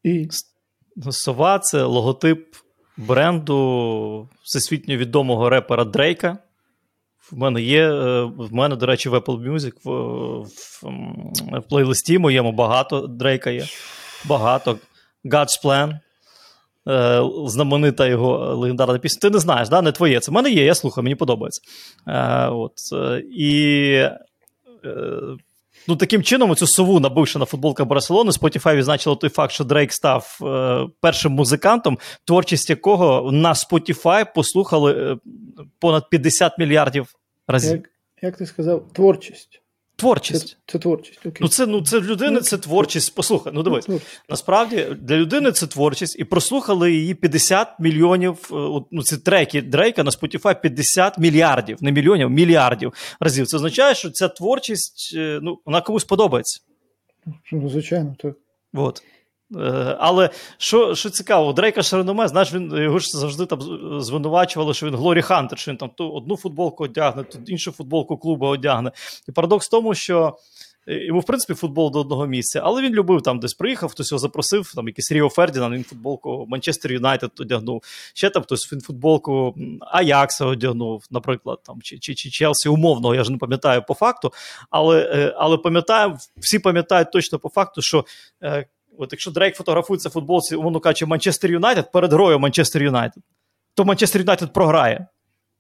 [0.04, 0.28] І
[1.12, 2.56] Сова це логотип
[2.98, 6.38] бренду всесвітньо відомого репера Дрейка.
[7.32, 9.90] В мене є, е, в мене, до речі, в Apple Music в,
[10.42, 13.66] в, в плейлисті моєму багато Дрейка є.
[14.26, 14.80] Багато.
[15.26, 16.00] God's Plan.
[16.90, 19.20] Е, знаменита його легендарна пісня.
[19.22, 19.82] Ти не знаєш, да?
[19.82, 20.20] не твоє.
[20.20, 21.62] Це в мене є, я слухаю, мені подобається.
[22.08, 22.74] Е, от.
[23.38, 24.08] І
[25.88, 29.94] Ну, таким чином, цю сову, набивши на футболка Барселони, Spotify відзначило той факт, що Дрейк
[29.94, 35.18] став е, першим музикантом, творчість якого на Spotify послухали е,
[35.80, 37.08] понад 50 мільярдів
[37.48, 37.72] разів.
[37.72, 37.90] Як,
[38.22, 39.63] як ти сказав, творчість.
[39.96, 40.48] Творчість.
[40.48, 41.20] Це, це творчість.
[41.20, 41.38] Окей.
[41.42, 43.16] Ну, це ну, це людини, це творчість.
[43.16, 43.88] Послухай, ну дивись.
[44.30, 48.50] Насправді для людини це творчість, і прослухали її 50 мільйонів.
[48.52, 53.48] Е, ну, це треки Дрейка на Spotify 50 мільярдів, не мільйонів, мільярдів разів.
[53.48, 56.62] Це означає, що ця творчість е, ну, вона комусь подобається.
[57.52, 58.36] Ну, Звичайно, так.
[58.74, 59.04] От.
[59.60, 63.60] Е, але що що цікаво, Дрейка Шареноме, знаєш, він його ж завжди там
[64.02, 68.18] звинувачували, що він glory hunter, що він там ту одну футболку одягне, тут іншу футболку
[68.18, 68.92] клубу одягне.
[69.30, 70.38] І парадокс в тому, що
[70.88, 74.12] е, йому, в принципі, футбол до одного місця, але він любив там десь приїхав, хтось
[74.12, 77.84] його запросив, там якийсь Ріо Фердінанд, він футболку Манчестер Юнайтед одягнув.
[78.14, 83.24] Ще там хтось він футболку Аякса одягнув, наприклад, там, чи чи, чи Челсі умовного, я
[83.24, 84.34] ж не пам'ятаю по факту.
[84.70, 88.06] Але е, але пам'ятаю, всі пам'ятають точно по факту, що.
[88.98, 93.24] От якщо Дрейк фотографується в футболці, умовно кажучи, Манчестер Юнайтед перед грою Манчестер Юнайтед,
[93.76, 95.08] то Манчестер Юнайтед програє.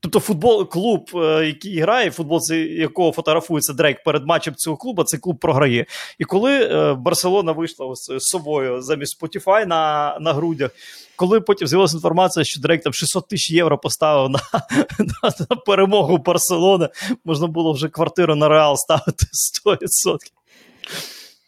[0.03, 5.19] Тобто футбол, клуб, е, який грає, футболці якого фотографується Дрейк перед матчем цього клубу, цей
[5.19, 5.85] клуб програє.
[6.19, 10.71] І коли е, Барселона вийшла з совою замість Spotify на на грудях,
[11.15, 14.39] коли потім з'явилася інформація, що Дрейк там 600 тисяч євро поставив на,
[14.99, 16.89] на, на перемогу Барселони,
[17.25, 19.25] можна було вже квартиру на Реал ставити
[19.65, 20.17] 100%.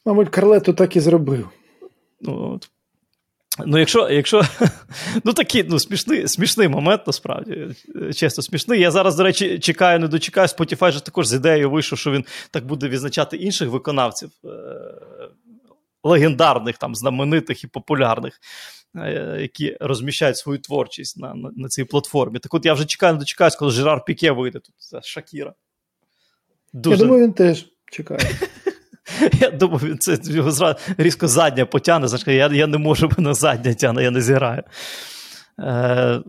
[0.05, 1.49] Мабуть, Карлето так і зробив.
[2.21, 2.69] Ну, от.
[3.65, 4.43] Ну, якщо якщо
[5.23, 7.67] ну такий ну, смішний смішний момент, насправді,
[8.15, 8.79] чесно смішний.
[8.79, 10.47] Я зараз, до речі, чекаю, не дочекаю.
[10.47, 14.49] Spotify же також з ідеєю вийшов, що він так буде відзначати інших виконавців е-
[16.03, 18.39] легендарних, там, знаменитих і популярних,
[18.95, 22.39] е- які розміщають свою творчість на на, на цій платформі.
[22.39, 24.75] Так от я вже чекаю, не дочекаюсь, коли Жерар Піке вийде тут.
[24.77, 25.53] Це Шакіра.
[26.73, 26.97] Дуже...
[26.97, 28.19] Я думаю, він теж чекає.
[29.39, 32.07] Я думаю, це його зразу різко задня потягне.
[32.07, 34.63] Знаєш, я я не можу мене задня тягне, я не зіграю.
[35.59, 36.21] Е,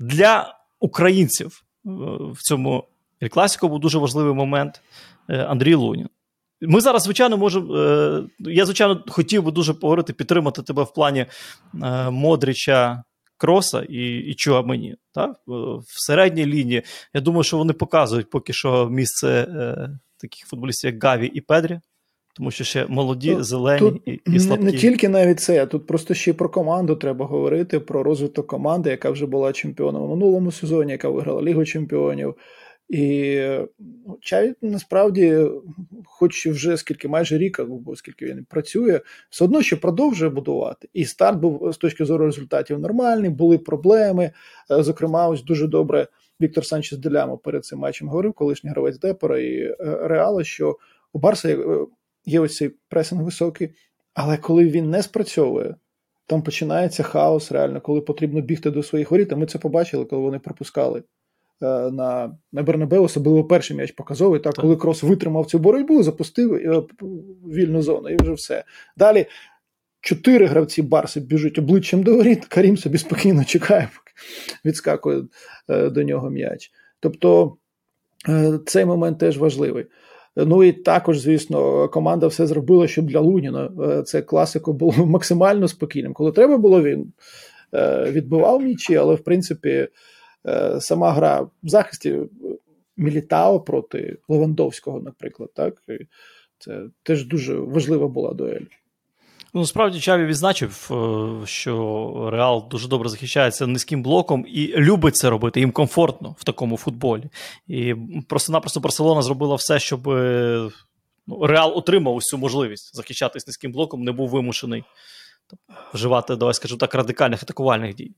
[0.00, 1.90] Для українців е,
[2.32, 2.84] в цьому
[3.30, 4.80] класіку був дуже важливий момент
[5.28, 6.08] е, Андрій Лунін.
[6.62, 7.76] Ми зараз, звичайно, можемо.
[7.76, 11.26] Е, я, звичайно, хотів би дуже поговорити, підтримати тебе в плані
[12.10, 13.02] Модрича.
[13.36, 14.96] Кроса і і чого мені.
[15.14, 15.36] Так?
[15.46, 16.82] В середній лінії.
[17.14, 19.48] Я думаю, що вони показують поки що місце
[20.20, 21.80] таких футболістів, як Гаві і Педрі,
[22.36, 24.64] тому що ще молоді, тут, зелені тут і і слабкі.
[24.64, 28.90] Не, тільки навіть це, а тут просто ще про команду треба говорити, про розвиток команди,
[28.90, 32.34] яка вже була чемпіоном у минулому сезоні, яка виграла Лігу Чемпіонів.
[32.90, 33.40] І
[33.78, 35.46] ну, чай насправді,
[36.04, 39.00] хоч вже скільки майже рік, або скільки він працює,
[39.30, 40.88] все одно ще продовжує будувати.
[40.92, 44.30] І старт був з точки зору результатів нормальний, були проблеми.
[44.70, 46.06] Е, зокрема, ось дуже добре
[46.40, 50.76] Віктор Санчес Делямо перед цим матчем говорив, колишній гравець Депора і е, Реала, що
[51.12, 51.86] у Барса е,
[52.26, 53.70] є ось цей пресинг високий,
[54.14, 55.74] але коли він не спрацьовує,
[56.26, 59.32] там починається хаос реально, коли потрібно бігти до своїх воріт.
[59.32, 61.02] А Ми це побачили, коли вони пропускали.
[61.62, 66.02] Е, на на Бернабеу, особливо перший м'яч показовий, так, так, коли Крос витримав цю боротьбу,
[66.02, 66.50] запустив
[67.48, 68.64] вільну зону і вже все.
[68.96, 69.26] Далі
[70.00, 73.88] чотири гравці Барси біжуть обличчям до воріт, Карім собі спокійно чекає,
[74.64, 75.22] відскакує
[75.68, 76.70] е, до нього м'яч.
[77.00, 77.56] Тобто
[78.28, 79.86] е, цей момент теж важливий.
[80.36, 85.68] Ну і також, звісно, команда все зробила, щоб для Луніна е, це класико було максимально
[85.68, 86.12] спокійним.
[86.12, 87.12] Коли треба було, він
[88.06, 89.88] відбивав м'ячі, але в принципі
[90.80, 92.18] сама гра в захисті
[92.96, 95.82] Мілітао проти Левандовського, наприклад, так
[96.58, 98.66] це теж дуже важлива була дуель.
[99.54, 105.30] Ну, справді Чаві відзначив, е, що Реал дуже добре захищається низьким блоком і любить це
[105.30, 105.60] робити.
[105.60, 107.24] Їм комфортно в такому футболі.
[107.66, 107.94] І
[108.28, 110.70] просто-напросто Барселона зробила все, щоб е,
[111.26, 114.84] ну, Реал отримав усю можливість захищатись низьким блоком, не був вимушений
[115.94, 118.12] вживати, давай скажу так, радикальних атакувальних дій.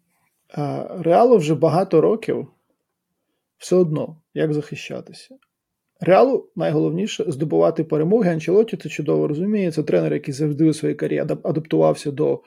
[0.98, 2.46] Реалу вже багато років
[3.58, 5.36] все одно як захищатися.
[6.00, 8.30] Реалу найголовніше здобувати перемоги.
[8.30, 9.72] Анчелоті це чудово розуміє.
[9.72, 12.40] Це тренер, який завжди у своїй кар'єрі адаптувався до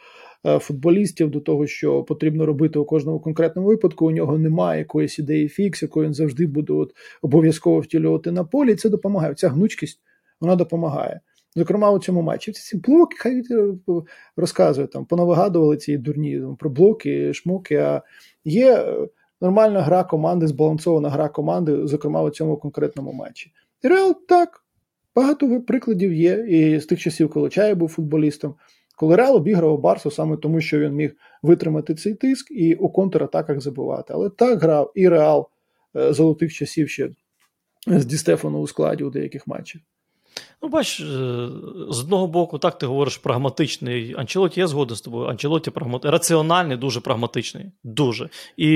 [0.46, 4.08] е, футболістів, до того, що потрібно робити у кожному конкретному випадку.
[4.08, 6.92] У нього немає якоїсь ідеї фікс, якої він завжди буде от
[7.22, 8.72] обов'язково втілювати на полі.
[8.72, 9.34] І це допомагає.
[9.34, 10.00] Ця гнучкість
[10.42, 11.22] вона допомагає.
[11.56, 13.74] Зокрема, у цьому матчі ці блоки хай е,
[14.38, 17.76] розказують там, понавигадували ці дурні про блоки, шмоки.
[17.76, 18.02] А
[18.46, 19.08] є е,
[19.42, 23.52] нормальна гра команди, збалансована гра команди, зокрема у цьому конкретному матчі.
[23.84, 24.62] І Реал так.
[25.16, 26.46] Багато прикладів є.
[26.50, 28.56] І з тих часів, коли Чай був футболістом,
[28.96, 33.62] коли Реал обіграв Барсу саме тому, що він міг витримати цей тиск і у контратаках
[33.62, 34.14] забивати.
[34.14, 35.50] Але так грав і Реал
[35.96, 37.10] е, золотих часів ще
[37.88, 39.82] з Ді Стефану у складі у деяких матчах.
[40.62, 41.04] Ну, бач, е,
[41.90, 44.16] з одного боку, так ти говориш прагматичний.
[44.18, 45.28] Анчелоті, я згоден з тобою.
[45.28, 47.66] Анчелоті прагматичний, раціональний, дуже прагматичний.
[47.84, 48.30] Дуже.
[48.58, 48.70] І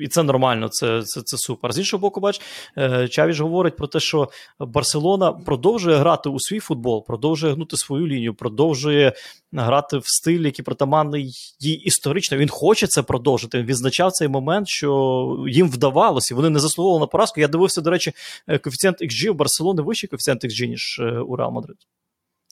[0.00, 1.72] і це нормально, це це, це супер.
[1.72, 2.40] З іншого боку, бач,
[2.78, 4.28] е, Чавіш говорить про те, що
[4.60, 9.12] Барселона продовжує грати у свій футбол, продовжує гнути свою лінію, продовжує
[9.52, 12.38] грати в стилі, який притаманний їй історично.
[12.38, 13.58] Він хоче це продовжити.
[13.58, 17.40] Він відзначав цей момент, що їм вдавалося, вони не заслуговували на поразку.
[17.40, 18.12] Я дивився, до речі,
[18.48, 21.76] е, коефіцієнт XG у Барселони вищий коефіцієнт XG, ніж е, у Реал Мадрид.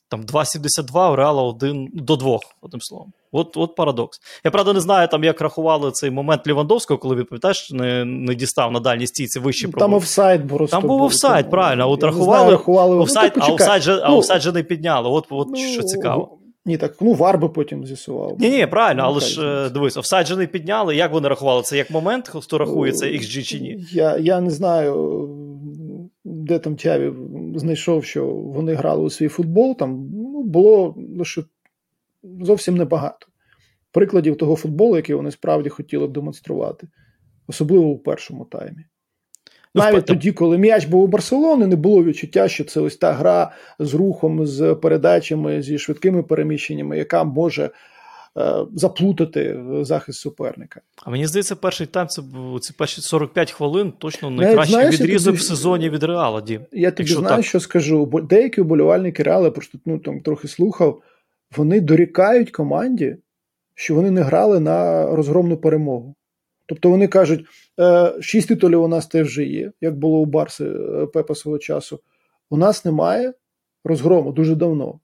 [0.08, 3.12] Там 2,72 у Реала 1 до 2, одним словом.
[3.32, 4.20] От от парадокс.
[4.44, 8.34] Я правда не знаю, там як рахували цей момент Лівандовського, коли він пам'ятаєш, не не
[8.34, 11.90] дістав на дальній стійці вище Там офсайд просто Там був офсайд, правильно.
[11.90, 15.08] От рахували, знаю, рахували офсайд, ну, а офсайд же, ну, офсайд же не підняли.
[15.08, 16.38] От от ну, що цікаво.
[16.66, 18.36] Ні, так ну вар би потім з'ясував.
[18.38, 20.96] Ні, ні, правильно, але ж е, дивись, офсайд же не підняли.
[20.96, 21.62] Як вони рахували?
[21.62, 23.86] Це як момент, хто рахує це XG чи ні?
[23.92, 25.28] Я я не знаю,
[26.24, 27.12] де там Чаві
[27.58, 29.76] знайшов, що вони грали у свій футбол.
[29.76, 31.44] Там ну, було що
[32.40, 33.26] зовсім небагато.
[33.92, 36.88] Прикладів того футболу, який вони справді хотіли б демонструвати,
[37.46, 38.84] особливо у першому таймі.
[39.74, 43.12] Ну, Навіть тоді, коли м'яч був у Барселони, не було відчуття, що це ось та
[43.12, 47.70] гра з рухом, з передачами, зі швидкими переміщеннями, яка може
[48.74, 50.80] заплутати захист суперника.
[51.04, 52.22] А мені здається, перший тайм це
[52.60, 55.38] ці перші 45 хвилин точно найкращий Навіть, відрізок тобі...
[55.38, 56.40] в сезоні від Реала.
[56.40, 56.60] Ді.
[56.72, 57.44] Я тобі знаю, так.
[57.44, 58.06] що скажу.
[58.06, 61.02] Бо деякі уболівальники Реала, просто ну, там трохи слухав,
[61.56, 63.16] вони дорікають команді,
[63.74, 66.14] що вони не грали на розгромну перемогу.
[66.66, 67.46] Тобто вони кажуть,
[67.80, 71.58] «Е, шість титулів у нас теж вже є, як було у Барси е, Пепа свого
[71.58, 72.00] часу.
[72.50, 73.32] У нас немає
[73.84, 75.00] розгрому дуже давно.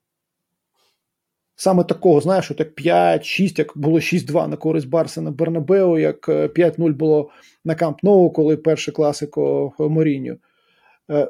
[1.62, 6.28] Саме такого, знаєш, от як 5-6, як було 6-2 на користь Барси на Бернабео, як
[6.28, 7.30] 5-0 е, було
[7.64, 10.36] на Камп Ноу, коли перше класико Моріньо.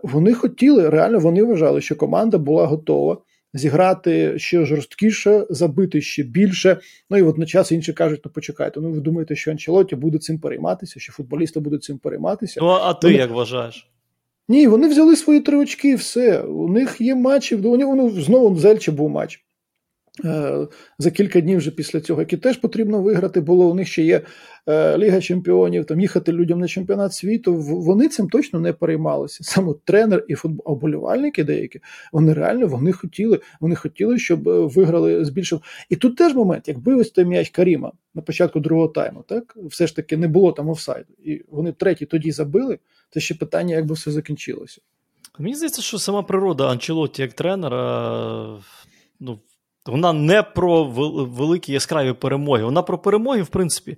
[0.03, 3.19] Вони хотіли, реально вони вважали, що команда була готова
[3.55, 6.77] зіграти ще жорсткіше, забити ще більше.
[7.11, 11.01] Ну і водночас інші кажуть: ну почекайте, ну ви думаєте, що Анчелоті буде цим перейматися,
[11.01, 12.61] що футболісти будуть цим перейматися?
[12.63, 13.19] Ну а ти вони...
[13.19, 13.91] як вважаєш?
[14.49, 16.43] Ні, вони взяли свої три очки, і все.
[16.43, 19.45] У них є матчі, вони, вони знову Зельче був матч.
[20.25, 24.03] Е, за кілька днів вже після цього, які теж потрібно виграти, було у них ще
[24.03, 24.23] є
[24.69, 27.55] е, Ліга Чемпіонів, там їхати людям на чемпіонат світу.
[27.57, 29.45] Вони цим точно не переймалися.
[29.45, 31.81] Саме тренер і футболівальники деякі
[32.13, 35.63] вони реально вони хотіли, вони хотіли, щоб е, виграли збільшив.
[35.89, 39.87] І тут теж момент, якби ось той м'яч Каріма на початку другого тайму, так все
[39.87, 42.79] ж таки не було там офсайду, і вони третій тоді забили.
[43.11, 44.81] Це ще питання, як би все закінчилося.
[45.39, 48.61] Мені здається, що сама природа Анчелоті як тренера.
[49.21, 49.39] Ну,
[49.87, 52.65] вона не про великі яскраві перемоги.
[52.65, 53.97] Вона про перемоги, в принципі.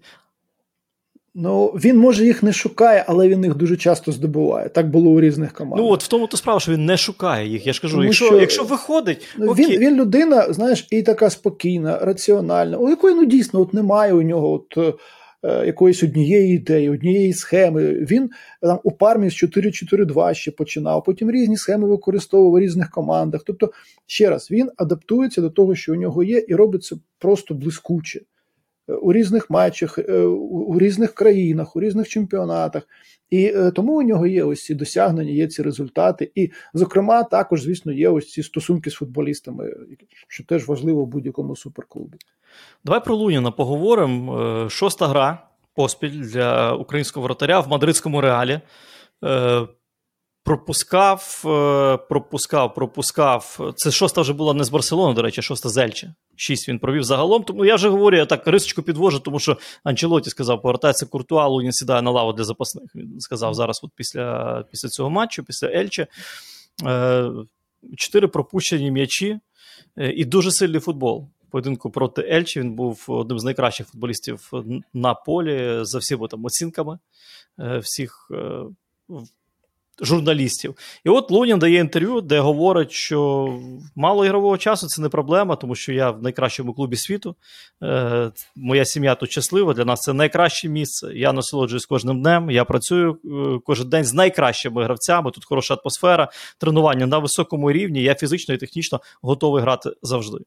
[1.37, 4.69] Ну, він може їх не шукає, але він їх дуже часто здобуває.
[4.69, 5.87] Так було у різних командах.
[5.87, 7.67] Ну от в тому то справа, що він не шукає їх.
[7.67, 9.67] Я ж кажу, якщо що, якщо виходить, ну, окей.
[9.67, 14.23] він він людина, знаєш, і така спокійна, раціональна, у якої ну дійсно от немає у
[14.23, 14.97] нього от
[15.45, 17.93] якоїсь однієї ідеї, однієї схеми.
[17.93, 18.31] Він
[18.63, 23.43] там у пармі з 4-4-2 ще починав, потім різні схеми використовував у різних командах.
[23.47, 23.71] Тобто,
[24.07, 28.21] ще раз, він адаптується до того, що у нього є, і робить це просто блискуче.
[29.03, 29.99] У різних матчах,
[30.51, 32.83] у різних країнах, у різних чемпіонатах.
[33.31, 36.31] І тому у нього є ось ці досягнення, є ці результати.
[36.35, 39.73] І, зокрема, також, звісно, є ось ці стосунки з футболістами,
[40.29, 42.19] що теж важливо в будь-якому суперклубі.
[42.85, 44.69] Давай про Луніна поговоримо.
[44.71, 48.61] Шоста гра поспіль для українського воротаря в мадридському реалі.
[50.45, 53.73] Пропускав, е, пропускав, пропускав.
[53.77, 56.15] Це шоста вже була не з Барселони, до речі, шоста з Ельче.
[56.37, 57.43] Шість він провів загалом.
[57.43, 61.73] Тому я вже говорю, я так рисочку підвожу, тому що Анчелоті сказав, повертається Куртуа, Лунін
[61.73, 62.85] сідає на лаву для запасних.
[62.95, 66.07] Він сказав зараз, от після після цього матчу, після Ельче.
[66.87, 67.31] Е,
[67.97, 69.39] чотири пропущені м'ячі
[69.99, 71.29] е, і дуже сильний футбол.
[71.51, 74.51] Поєдинку проти Ельчі він був одним з найкращих футболістів
[74.95, 76.99] на полі за всіма там оцінками
[77.59, 78.31] всіх
[80.01, 80.75] журналістів.
[81.05, 83.49] І от Лунін дає інтерв'ю, де говорить, що
[83.97, 87.37] мало ігрового часу це не проблема, тому що я в найкращому клубі світу.
[87.83, 89.75] Е, Моя сім'я тут щаслива.
[89.75, 91.13] Для нас це найкраще місце.
[91.15, 92.51] Я насолоджуюсь кожним днем.
[92.51, 95.31] Я працюю е, кожен день з найкращими гравцями.
[95.31, 98.03] Тут хороша атмосфера, тренування на високому рівні.
[98.03, 100.39] Я фізично і технічно готовий грати завжди.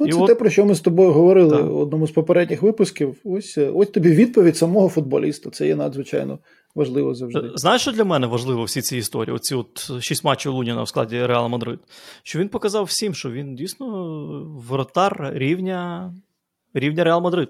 [0.00, 0.38] Ну, Це і те, от...
[0.38, 1.66] про що ми з тобою говорили так.
[1.66, 3.16] в одному з попередніх випусків.
[3.24, 5.50] Ось ось тобі відповідь самого футболіста.
[5.50, 6.38] Це є надзвичайно
[6.74, 7.50] важливо завжди.
[7.54, 9.36] Знаєш, що для мене важливо всі ці історії?
[9.36, 11.78] Оці от шість матчів Луніна в складі Реал Мадрид.
[12.22, 13.86] Що він показав всім, що він дійсно
[14.68, 16.14] воротар рівня
[16.74, 17.48] рівня Реал Мадрид.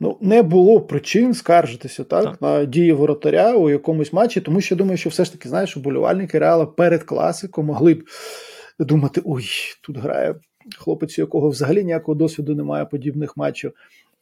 [0.00, 4.74] Ну, не було причин скаржитися так, так, на дії воротаря у якомусь матчі, тому що
[4.74, 8.04] я думаю, що все ж таки, знаєш, уболівальники Реала перед класиком могли б
[8.78, 9.44] думати: ой,
[9.82, 10.34] тут грає
[10.78, 13.72] хлопець, у якого взагалі ніякого досвіду немає подібних матчів.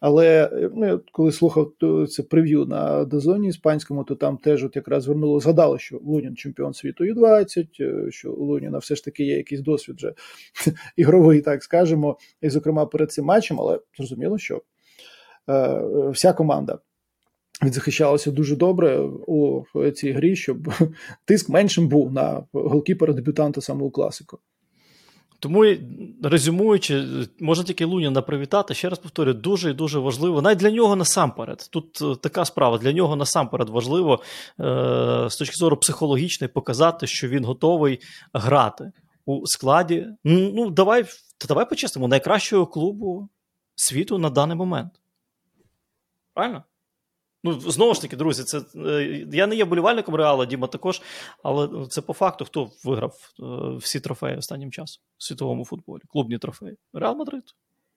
[0.00, 1.72] Але ну, коли слухав
[2.09, 6.74] це прев'ю на дозоні іспанському, то там теж от якраз звернуло, згадало, що Лунін чемпіон
[6.74, 10.12] світу Ю-20, е, що у Луніна все ж таки є якийсь досвід вже
[10.96, 14.62] ігровий, так скажемо, і, зокрема, перед цим матчем, але зрозуміло, що
[15.48, 16.78] е, вся команда
[17.64, 20.68] відзахищалася дуже добре у цій грі, щоб
[21.24, 24.38] тиск меншим був на голкіпера дебютанта саме у класику.
[25.38, 25.64] Тому,
[26.22, 27.05] резюмуючи,
[27.40, 28.75] можна тільки Луніна привітати.
[28.75, 30.42] Ще раз повторюю, дуже і дуже важливо.
[30.42, 31.68] Навіть для нього насамперед.
[31.70, 34.22] Тут е, така справа, для нього насамперед важливо
[34.61, 38.01] е, з точки зору психологічної показати, що він готовий
[38.33, 38.92] грати
[39.25, 40.07] у складі.
[40.25, 41.05] Ну, давай
[41.38, 43.29] та давай почеснемо, найкращого клубу
[43.75, 44.92] світу на даний момент.
[46.35, 46.64] Правильно?
[47.46, 51.02] Ну, знову ж таки, друзі, це е, я не є болівальником реала, Діма також,
[51.42, 56.38] але це по факту, хто виграв е, всі трофеї останнім часом в світовому футболі, клубні
[56.38, 56.76] трофеї.
[56.92, 57.44] Реал Мадрид.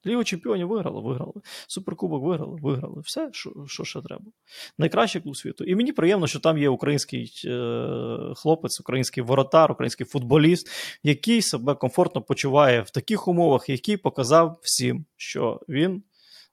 [0.06, 1.34] Лігу чемпіонів виграли, виграли.
[1.68, 3.02] Суперкубок виграли, виграли.
[3.02, 4.26] Все, що що ще треба.
[4.78, 5.64] Найкращий клуб світу.
[5.64, 10.70] І мені приємно, що там є український е, хлопець, український воротар, український футболіст,
[11.04, 16.04] який себе комфортно почуває в таких умовах, який показав всім, що він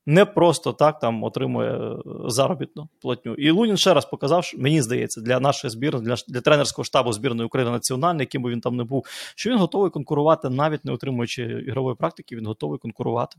[0.07, 3.35] не просто так там отримує е, заробітну платню.
[3.35, 7.13] І Лунін ще раз показав, що, мені здається, для нашої збірної, для для тренерського штабу
[7.13, 10.93] збірної України національної, яким би він там не був, що він готовий конкурувати, навіть не
[10.93, 13.37] отримуючи ігрової практики, він готовий конкурувати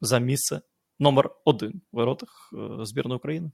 [0.00, 0.60] за місце
[0.98, 3.50] номер один в воротах е, збірної України.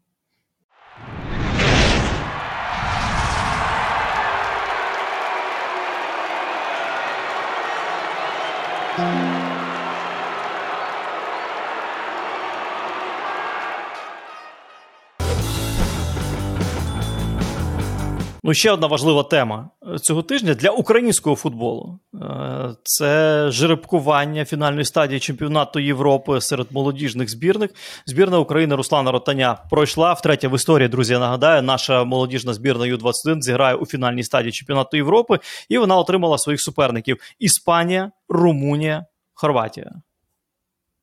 [18.47, 19.71] Ну, ще одна важлива тема
[20.03, 27.71] цього тижня для українського футболу е, це жеребкування фінальної стадії чемпіонату Європи серед молодіжних збірних.
[28.07, 30.89] Збірна України Руслана Ротаня пройшла втретє в історії.
[30.89, 35.97] Друзі, я нагадаю, наша молодіжна збірна Ю-21 зіграє у фінальній стадії чемпіонату Європи, і вона
[35.97, 39.93] отримала своїх суперників: Іспанія, Румунія, Хорватія.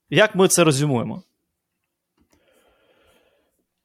[0.09, 1.23] Як ми це резюмуємо?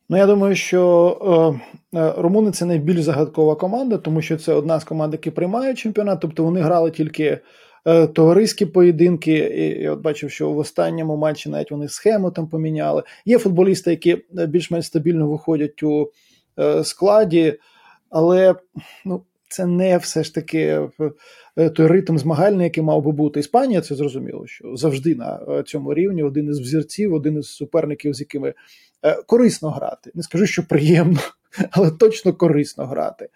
[0.09, 1.61] Ну, я думаю, що
[1.95, 5.79] е, е, румуни це найбільш загадкова команда, тому що це одна з команд, які приймають
[5.79, 7.39] чемпіонат, тобто вони грали тільки
[7.87, 9.33] е, товариські поєдинки.
[9.33, 13.03] І я от бачив, що в останньому матчі навіть вони схему там поміняли.
[13.25, 16.11] Є футболісти, які більш-менш стабільно виходять у
[16.59, 17.59] е, складі,
[18.11, 18.55] але
[19.05, 20.89] ну, це не все ж таки
[21.59, 23.41] е, той ритм змагальний, який мав би бути.
[23.41, 28.15] Іспанія, це зрозуміло, що завжди на е, цьому рівні один із взірців, один із суперників,
[28.15, 28.55] з якими.
[29.03, 30.11] Е, корисно грати.
[30.15, 31.21] Не скажу, що приємно,
[31.71, 33.29] але точно корисно грати.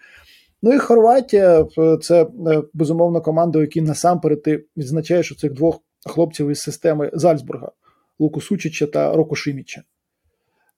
[0.62, 1.66] Ну і Хорватія
[2.02, 7.10] це е, безумовно команда, у якій насамперед ти відзначаєш у цих двох хлопців із системи
[7.12, 7.72] Зальцбурга
[8.18, 9.82] Луку Сучича та Року Шиміча.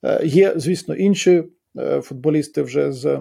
[0.02, 1.44] Е, є, звісно, інші
[2.02, 3.20] футболісти вже з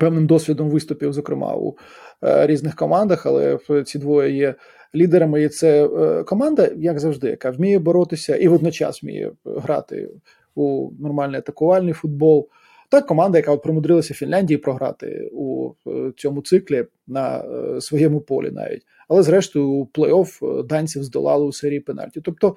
[0.00, 1.76] певним досвідом виступів, зокрема у
[2.24, 4.54] е, різних командах, але ці двоє є
[4.94, 5.42] лідерами.
[5.42, 10.08] І це е, команда, як завжди, яка вміє боротися і водночас вміє грати
[10.58, 12.48] у нормальний атакувальний футбол.
[12.90, 18.50] Так, команда, яка от примудрилася Фінляндії програти у е, цьому циклі на е, своєму полі
[18.50, 18.82] навіть.
[19.08, 22.20] Але зрештою у плей-офф данців здолали у серії пенальті.
[22.20, 22.56] Тобто,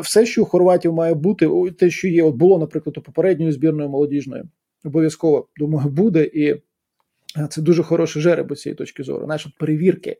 [0.00, 3.88] все, що у Хорватів має бути, те, що є, от було, наприклад, у попередньої збірної
[3.88, 4.44] молодіжної,
[4.84, 6.62] обов'язково думаю, буде і
[7.50, 10.16] це дуже хороший жереб цієї точки зору, наші перевірки.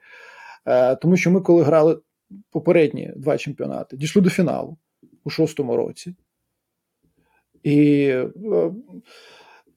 [0.67, 2.01] Е, тому що ми, коли грали
[2.51, 4.79] попередні два чемпіонати, дійшли до фіналу
[5.25, 6.15] у шостому році
[7.63, 8.31] і е,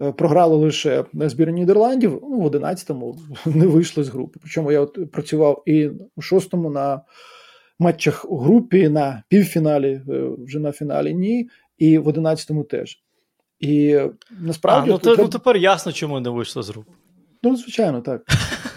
[0.02, 4.40] е, програли лише на збірні Нідерландів, ну, в 11-му не вийшли з групи.
[4.42, 7.02] Причому я от працював і у шостому на
[7.80, 10.02] матчах у групі, на півфіналі,
[10.38, 13.02] вже на фіналі ні, і в 11-му теж.
[13.60, 14.00] І
[14.40, 14.90] насправді.
[14.90, 16.92] А, ну, то, ну тепер ясно, чому не вийшло з групи.
[17.44, 18.22] Ну, звичайно, так.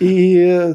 [0.01, 0.75] І е,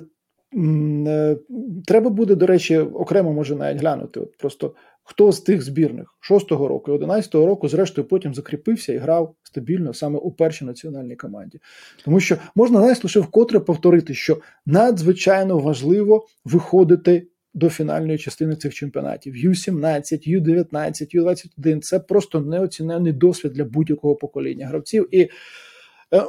[1.86, 4.20] треба буде, до речі, окремо може навіть глянути.
[4.20, 4.74] От Просто
[5.10, 9.94] хто з тих збірних 6-го року і 11-го року, зрештою, потім закріпився і грав стабільно
[9.94, 11.60] саме у першій національній команді.
[12.06, 17.28] Тому що можна навіть лише вкотре повторити, що надзвичайно важливо виходити.
[17.54, 24.68] До фінальної частини цих чемпіонатів Ю-17, Ю-19, Ю-21 це просто неоцінений досвід для будь-якого покоління
[24.68, 25.08] гравців.
[25.12, 25.30] І е,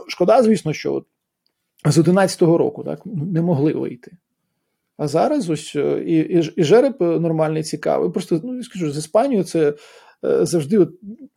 [0.09, 1.05] шкода, звісно, що
[1.85, 4.13] з 11-го року так, не могли вийти.
[5.01, 8.11] А зараз ось е, і і, і жереб нормальний, цікавий.
[8.11, 9.75] Просто ну, скажу, з Іспанією це
[10.25, 10.89] е, завжди от,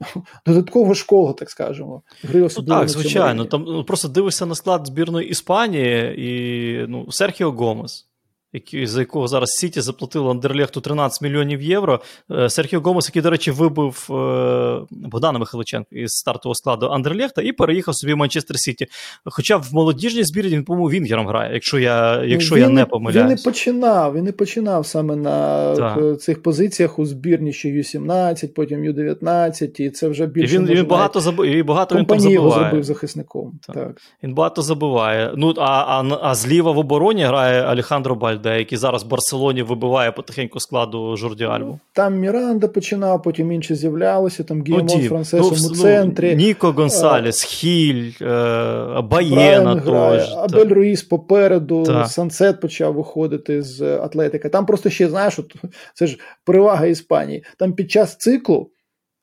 [0.46, 2.02] додаткова школа, так скажемо.
[2.24, 3.46] Гри ну, Так, звичайно.
[3.46, 8.10] Там ну, Просто дивишся на склад збірної Іспанії і ну, Серхіо Гомес
[8.54, 12.00] який, за якого зараз Сіті заплатило Андерлехту 13 мільйонів євро.
[12.32, 17.52] Е, Серхіо Гомес, який, до речі, вибив е, Богдана Михайличенка із стартового складу Андерлехта і
[17.52, 18.88] переїхав собі в Манчестер Сіті.
[19.26, 23.30] Хоча в молодіжній збірні він, по-моєму, Вінгером грає, якщо я якщо він, я не помиляюсь.
[23.30, 26.22] Він не починав, він не починав саме на так.
[26.22, 30.56] цих позиціях у збірні, що Ю-17, потім Ю-19, і це вже більше.
[30.56, 32.64] І він, він багато забив, і багато він там забиває.
[32.64, 33.60] забив захисником.
[33.68, 33.76] Так.
[33.76, 34.02] так.
[34.24, 35.34] Він багато забиває.
[35.38, 40.12] Ну, А а, а зліва в обороні грає Алехандро Бальде, який зараз в Барселоні вибиває
[40.12, 41.66] потихеньку складу Жорді Альву.
[41.68, 46.36] Ну, там Міранда починав, потім інші з'являлися, там Гіємон ну, Францесом ну, у центрі.
[46.36, 49.82] Ніко Гонсалес, а, Хіль, е, Баєна.
[49.86, 52.08] Тож, Абель Руїс попереду, так.
[52.08, 54.50] Сансет почав виходити з Атлетика.
[54.50, 55.56] Там просто ще, знаєш, от,
[55.94, 57.44] це ж перевага Іспанії.
[57.58, 58.72] Там під час циклу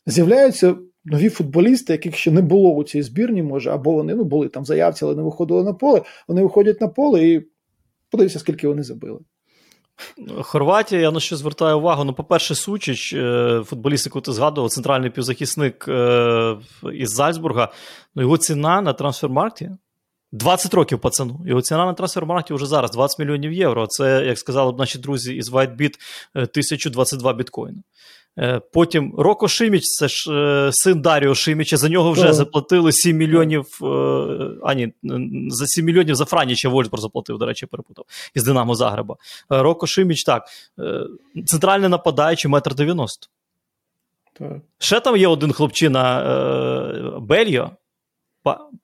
[0.07, 0.75] з'являються.
[1.05, 4.65] Нові футболісти, яких ще не було у цій збірні, може, або вони ну, були там
[4.65, 6.03] заявці, але не виходили на поле.
[6.29, 7.43] Вони виходять на поле і
[8.11, 9.21] Подивися, скільки вони забили.
[10.43, 12.05] Хорватія, я на що звертаю увагу.
[12.05, 16.57] Ну, по-перше, Сучич, е, футболіст, яку ти згадував, центральний півзахисник е,
[16.93, 17.73] із Зальцбурга.
[18.15, 19.71] Ну, його ціна на трансфермаркті
[20.33, 21.41] 20 років пацану.
[21.47, 23.87] Його ціна на трансфермаркті вже зараз 20 мільйонів євро.
[23.87, 25.95] Це, як сказали б наші друзі із WhiteBit,
[26.35, 27.83] 1022 біткоїни.
[28.41, 33.17] Е, потім Роко Шиміч, це ж е, син Даріо Шиміча, за нього вже заплатили 7
[33.17, 33.67] мільйонів.
[33.83, 33.87] Е,
[34.63, 34.93] а ні,
[35.49, 39.17] за 7 мільйонів за Франіча Вольсбор заплатив, до речі, перепутав із Динамо Загреба.
[39.49, 40.45] Роко Шиміч, так.
[41.47, 43.27] Центральний нападаючий, метр 90.
[44.79, 46.23] Ще там є один хлопчина
[47.21, 47.71] Бельо.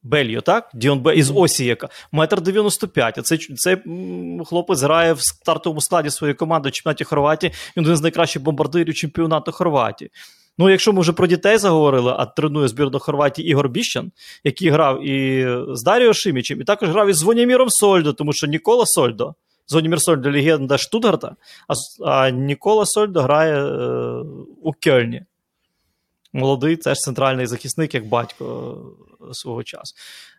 [0.03, 0.71] Бельо, так?
[0.75, 1.89] Діон Бе із Осіяка.
[2.13, 3.19] Метр 95.
[3.19, 3.77] А цей, цей
[4.47, 7.53] хлопець грає в стартовому складі своєї команди в чемпіонаті Хорватії.
[7.77, 10.11] Він один з найкращих бомбардирів чемпіонату Хорватії.
[10.59, 14.13] Ну, якщо ми вже про дітей заговорили, а тренує збірну Хорватії Ігор Біщан,
[14.45, 18.87] який грав і з Даріо Шимічем, і також грав із Звоніміром Сольдо, тому що Нікола
[18.87, 19.35] Сольдо.
[19.69, 21.37] Звонімір Сольдо легенда Штутгарта,
[21.69, 21.75] а,
[22.11, 24.23] а Нікола Сольдо грає е,
[24.63, 25.23] у Кельні
[26.37, 28.77] молодий теж центральний захисник, як батько
[29.35, 29.95] свого часу.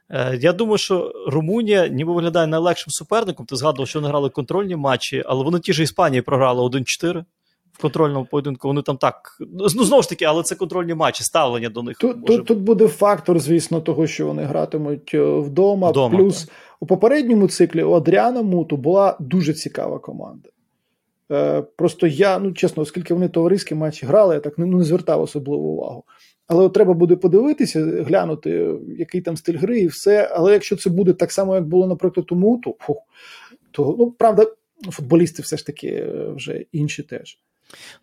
[0.10, 3.46] Е, я думаю, що Румунія ніби виглядає найлегшим суперником.
[3.46, 7.24] Ти згадував, що вони грали контрольні матчі, але вони ті ж Іспанії програли 1-4
[7.74, 8.68] в контрольному поєдинку.
[8.68, 9.38] Вони там так.
[9.40, 11.98] Ну, знову ж таки, але це контрольні матчі, ставлення до них.
[11.98, 15.90] Тут тут, тут буде фактор, звісно, того, що вони гратимуть е, вдома.
[15.90, 16.56] вдома Плюс так.
[16.80, 20.50] у попередньому циклі у Адріана Муту була дуже цікава команда.
[21.32, 25.22] Е, просто я, ну чесно, оскільки вони товариські матчі грали, я так ну, не звертав
[25.22, 26.04] особливу увагу.
[26.48, 30.32] Але от треба буде подивитися, глянути, який там стиль гри і все.
[30.34, 32.76] Але якщо це буде так само, як було, наприклад, у Муту,
[33.72, 34.48] то ну, правда,
[34.92, 37.40] футболісти все ж таки е, вже інші теж.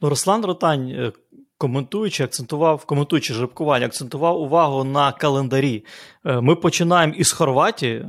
[0.02, 1.12] Ну, Руслан Ротань, е,
[1.58, 5.84] коментуючи, акцентував, коментуючи жеребкування, акцентував увагу на календарі.
[6.24, 8.06] Ми починаємо із Хорватії.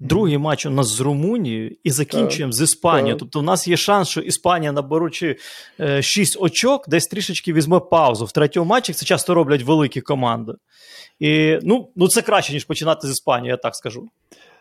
[0.00, 3.14] Другий матч у нас з Румунією і закінчуємо так, з Іспанією.
[3.14, 3.20] Так.
[3.20, 5.36] Тобто, у нас є шанс, що Іспанія, наберучи
[5.80, 8.24] е, 6 очок, десь трішечки візьме паузу.
[8.24, 10.52] В третьому матчі це часто роблять великі команди.
[11.18, 14.08] І ну, ну це краще, ніж починати з Іспанії, я так скажу.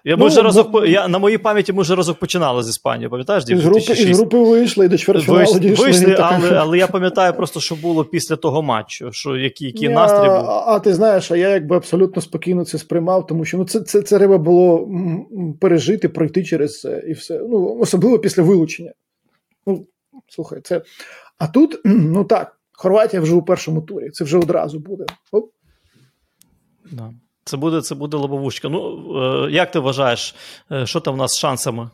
[0.08, 0.86] Я ну, вже разок, бо...
[0.86, 3.44] я, На моїй пам'яті ми вже разок починали з Іспанією, пам'ятаєш?
[3.48, 5.86] Із групи, із групи вийшли і до чвертьфіналу дійшли.
[5.86, 10.28] Вийшли, але, але я пам'ятаю просто, що було після того матчу, що який, який настрій
[10.28, 10.50] був.
[10.50, 13.80] А, а ти знаєш, а я якби абсолютно спокійно це сприймав, тому що ну, це
[13.80, 14.90] це, це треба було
[15.62, 17.40] пережити, пройти через це і все.
[17.50, 18.92] Ну, Особливо після вилучення.
[19.66, 19.88] Ну,
[20.28, 20.82] Слухай, це.
[21.38, 25.06] А тут, ну так, Хорватія вже у першому турі, це вже одразу буде.
[25.32, 25.52] Оп.
[26.92, 27.14] Да.
[27.48, 28.70] Це буде це буде лобовушка.
[28.70, 29.04] Ну,
[29.48, 30.36] е, як ти вважаєш,
[30.72, 31.90] е, що там в нас з шансами?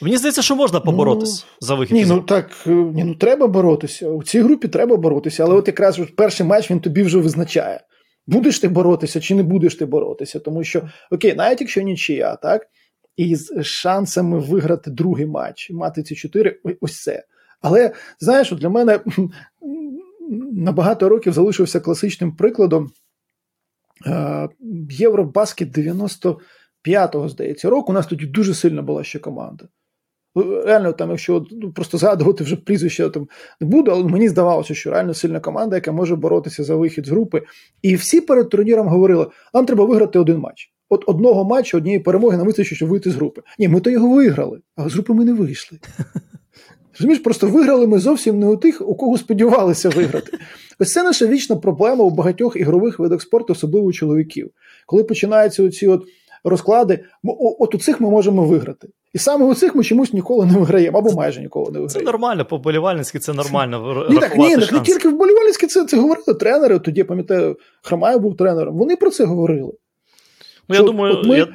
[0.00, 1.96] Мені здається, що можна поборотися ну, за вихід.
[1.96, 4.08] Ні, ну так е, ні, ну треба боротися.
[4.08, 7.80] У цій групі треба боротися, але от якраз перший матч він тобі вже визначає.
[8.26, 10.38] Будеш ти боротися чи не будеш ти боротися.
[10.38, 12.66] Тому що, окей, навіть якщо нічия, так?
[13.16, 17.24] І з шансами виграти другий матч, мати ці чотири, ось це.
[17.60, 19.00] Але знаєш, для мене
[20.52, 22.90] на багато років залишився класичним прикладом.
[24.06, 24.48] Е,
[24.90, 27.92] Євробаскет 95-го, здається, року.
[27.92, 29.68] У нас тоді дуже сильна була ще команда.
[30.36, 33.28] Ну, реально, там, якщо ну, просто згадувати вже прізвище там
[33.60, 37.08] не буду, але мені здавалося, що реально сильна команда, яка може боротися за вихід з
[37.08, 37.42] групи.
[37.82, 40.70] І всі перед турніром говорили: нам треба виграти один матч.
[40.88, 43.42] От одного матчу, однієї перемоги нам вистачить, щоб вийти з групи.
[43.58, 45.78] Ні, ми то його виграли, а з групи ми не вийшли.
[46.98, 50.38] Розумієш, просто виграли ми зовсім не у тих, у кого сподівалися виграти.
[50.78, 54.50] Ось це наша вічна проблема у багатьох ігрових видах спорту, особливо у чоловіків.
[54.86, 56.02] Коли починаються оці от
[56.44, 57.04] розклади,
[57.60, 58.88] от у цих ми можемо виграти.
[59.12, 61.88] І саме у цих ми чомусь ніколи не виграємо, або майже ніколи не виграємо.
[61.88, 64.06] Це нормально, по болівальницьки це нормально.
[64.10, 66.78] Ні, так, ні, не тільки в болівальницьки це це говорили тренери.
[66.78, 68.76] Тоді я пам'ятаю, Храмаєв був тренером.
[68.76, 69.72] Вони про це говорили.
[70.68, 71.38] Ну, я думаю, ми...
[71.38, 71.48] я,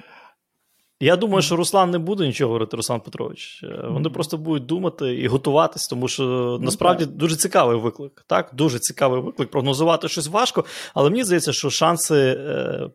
[0.99, 3.63] я думаю, що Руслан не буде нічого говорити, Руслан Петрович.
[3.63, 8.23] Е, вони просто будуть думати і готуватись, тому що ну, насправді дуже цікавий виклик.
[8.27, 9.51] Так, дуже цікавий виклик.
[9.51, 12.89] Прогнозувати щось важко, але мені здається, що шанси е,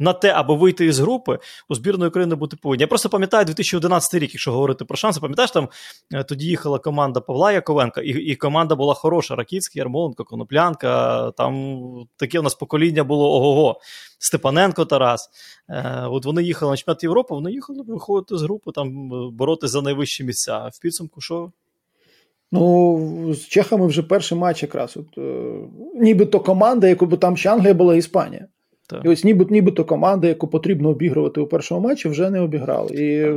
[0.00, 1.38] на те, аби вийти із групи,
[1.68, 2.80] у збірної України бути повинні.
[2.80, 5.68] Я просто пам'ятаю 2011 рік, якщо говорити про шанси, пам'ятаєш, там
[6.12, 11.30] е, тоді їхала команда Павла Яковенка, і і команда була хороша: Ракіцький, Ярмоленко, Коноплянка.
[11.30, 13.80] Там таке у нас покоління було ого-го.
[14.18, 15.30] Степаненко Тарас.
[15.68, 19.72] Е, От вони їхали на чемпіонат Європи, вони їхали виходити з групи, там е, боротися
[19.72, 20.70] за найвищі місця.
[20.72, 21.52] В підсумку що?
[22.52, 24.96] Ну, з Чехами вже перший матч якраз.
[24.96, 25.54] От, е,
[25.94, 28.46] Нібито команда, яку там ще Англія була Іспанія.
[28.90, 29.04] Так.
[29.04, 32.88] І ось ніби, нібито команда, яку потрібно обігрувати у першому матчі, вже не обіграли.
[32.94, 33.32] І...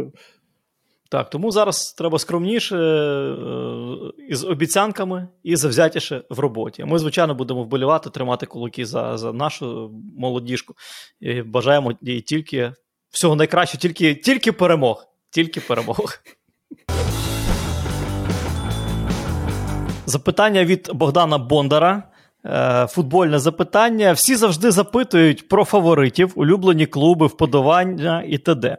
[1.10, 3.36] Так, тому зараз треба скромніше е,
[4.30, 6.86] із обіцянками і завзятіше в роботі.
[6.86, 10.74] Ми, звичайно, будемо вболівати, тримати кулаки за за нашу молодіжку.
[11.20, 12.74] І Бажаємо їй тільки
[13.10, 15.06] всього найкраще, тільки, тільки перемог.
[15.30, 16.14] Тільки перемог.
[20.06, 22.13] Запитання від Богдана Бондара.
[22.46, 24.14] Е, футбольне запитання.
[24.14, 28.78] Всі завжди запитують про фаворитів, улюблені клуби, вподобання і т.д.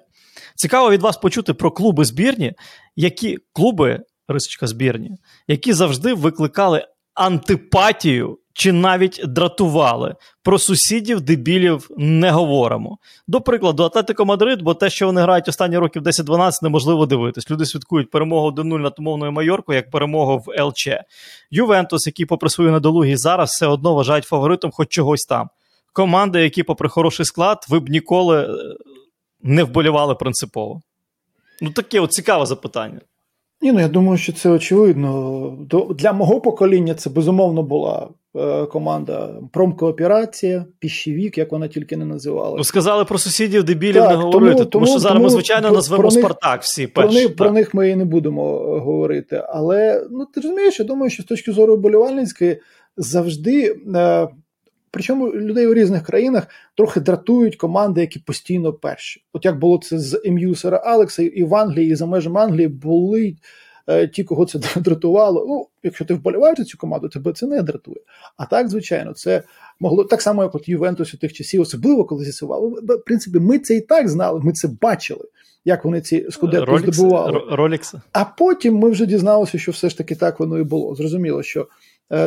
[0.54, 2.52] Цікаво від вас почути про клуби збірні,
[2.96, 5.10] які клуби, рисочка збірні,
[5.48, 10.14] які завжди викликали антипатію чи навіть дратували.
[10.42, 12.98] Про сусідів, дебілів не говоримо.
[13.26, 17.50] До прикладу, Атлетико Мадрид, бо те, що вони грають останні років 10-12, неможливо дивитись.
[17.50, 20.88] Люди святкують перемогу 1-0 над умовною Майоркою як перемогу в ЛЧ.
[21.50, 25.48] Ювентус, які, попри свою недолугість зараз, все одно вважають фаворитом хоч чогось там.
[25.92, 28.48] Команди, які, попри хороший склад, ви б ніколи е,
[29.42, 30.80] не вболівали принципово.
[31.62, 33.00] Ну, таке от цікаве запитання.
[33.62, 35.66] Ні, ну я думаю, що це очевидно.
[35.98, 42.56] Для мого покоління це безумовно була Е, команда промкооперація, піщевік, як вона тільки не називала.
[42.56, 45.70] Ну, сказали про сусідів дебілів так, не говорити, тому, тому що зараз тому, ми, звичайно,
[45.70, 47.08] назвемо про Спартак всі перші.
[47.08, 49.42] Про них, про них ми і не будемо е, говорити.
[49.48, 52.60] Але ну, ти розумієш, я думаю, що з точки зору болівальницької
[52.96, 53.76] завжди.
[53.94, 54.28] Е,
[54.94, 59.24] Причому людей у різних країнах трохи дратують команди, які постійно перші.
[59.32, 62.68] От як було це з МЮ Сера Алекса, і в Англії, і за межами Англії
[62.68, 63.36] були
[63.86, 65.44] Е, ті, кого це дратувало.
[65.48, 68.00] Ну, якщо ти вболіваєш за цю команду, тебе це не дратує.
[68.36, 69.42] А так, звичайно, це
[69.80, 72.68] могло так само, як от Ювентус у тих часів, особливо коли з'ясували.
[72.68, 75.24] В принципі, ми це і так знали, ми це бачили.
[75.66, 77.42] Як вони ці скудети здобували.
[77.50, 77.94] Ролікс.
[78.12, 80.94] А потім ми вже дізналися, що все ж таки так воно і було.
[80.94, 81.68] Зрозуміло, що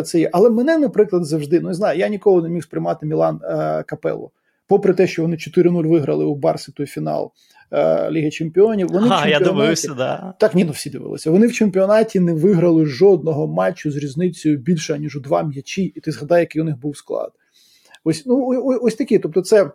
[0.03, 0.29] це є.
[0.33, 4.31] Але мене, наприклад, завжди ну не знаю, я ніколи не міг сприймати Мілан е, Капелло.
[4.67, 7.31] Попри те, що вони 4-0 виграли у Барсі той фінал
[7.71, 10.33] е, Ліги Чемпіонів, вони а, в я дивився, да.
[10.39, 11.31] так ні, ну всі дивилися.
[11.31, 15.99] Вони в чемпіонаті не виграли жодного матчу з різницею більше ніж у два м'ячі, і
[15.99, 17.31] ти згадай, який у них був склад.
[18.03, 18.47] Ось ну
[18.81, 19.19] ось такі.
[19.19, 19.71] Тобто, це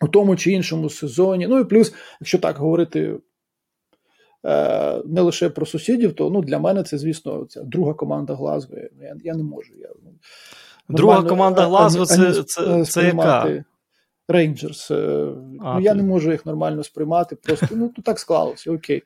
[0.00, 1.46] у тому чи іншому сезоні.
[1.46, 3.14] Ну і плюс, якщо так говорити
[5.04, 8.76] не лише про сусідів, то ну, для мене це, звісно, ця друга команда Глазго.
[9.00, 9.72] Я я не можу.
[9.78, 10.10] Я, ну,
[10.88, 13.64] Друга команда Глазго це, це, це, це яка?
[14.28, 14.90] Рейнджерс.
[14.90, 19.02] Ну, я не можу їх нормально сприймати, просто ну, так склалося, окей.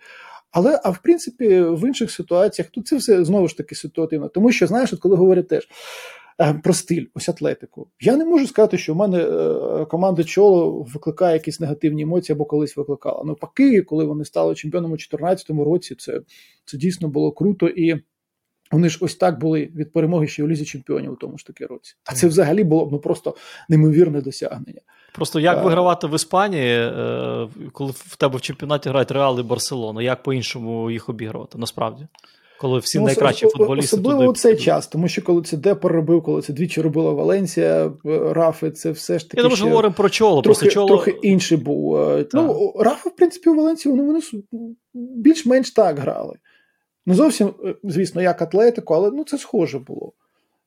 [0.50, 4.28] Але, а в принципі, в інших ситуаціях тут це все знову ж таки ситуативно.
[4.28, 5.68] Тому що, знаєш, от коли говорять теж е,
[6.38, 11.32] про стиль, ось атлетику, я не можу сказати, що в мене е, команда Чоло викликає
[11.34, 13.22] якісь негативні емоції або колись викликала.
[13.26, 16.20] Ну, поки, коли вони стали чемпіоном у 2014 році, це,
[16.64, 18.00] це дійсно було круто і.
[18.70, 21.66] Вони ж ось так були від перемоги ще в лізі чемпіонів у тому ж таки
[21.66, 21.94] році.
[22.04, 23.36] А це взагалі було ну просто
[23.68, 24.80] неймовірне досягнення.
[25.14, 30.02] Просто як вигравати в Іспанії, е, коли в тебе в чемпіонаті грають Реал і Барселона,
[30.02, 32.06] як по-іншому їх обігрувати, насправді?
[32.58, 33.96] Коли всі ну, найкращі футболісти.
[33.96, 34.30] Особливо туди...
[34.30, 37.92] у цей час, тому що коли це Депор робив, коли це двічі робила Валенсія, е,
[38.32, 39.36] Рафи, це все ж таки.
[39.36, 40.42] Я думаю, що говоримо про чоло.
[40.42, 40.88] Трохи, просто чоло...
[40.88, 41.96] трохи інший був.
[41.96, 42.32] Е, так.
[42.34, 44.20] Ну, Рафа, в принципі, у Валенсії ну, вони
[44.94, 46.36] більш-менш так грали.
[47.06, 50.12] Не зовсім, звісно, як атлетику, але ну, це схоже було.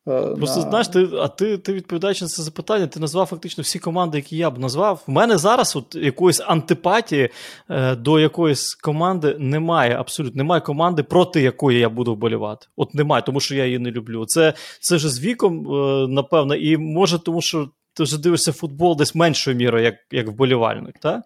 [0.08, 0.70] Е, Просто на...
[0.70, 4.38] знаєш, ти, а ти ти відповідаючи на це запитання, ти назвав фактично всі команди, які
[4.38, 5.04] я б назвав.
[5.08, 7.30] У мене зараз от якоїсь антипатії
[7.70, 9.96] е, до якоїсь команди немає.
[9.96, 12.68] Абсолютно немає команди, проти якої я буду вболівати.
[12.76, 14.26] От немає, тому що я її не люблю.
[14.26, 18.96] Це це ж з віком, е, напевно, і може, тому що ти вже дивишся футбол
[18.98, 20.96] десь меншою мірою, як як вболівальник.
[21.00, 21.24] Та?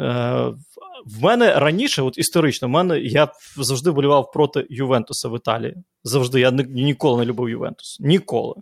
[0.00, 0.52] Е,
[1.06, 5.74] в мене раніше, от історично, в мене я завжди болівав проти Ювентуса в Італії.
[6.04, 7.96] Завжди я ніколи не любив Ювентус.
[8.00, 8.54] Ніколи.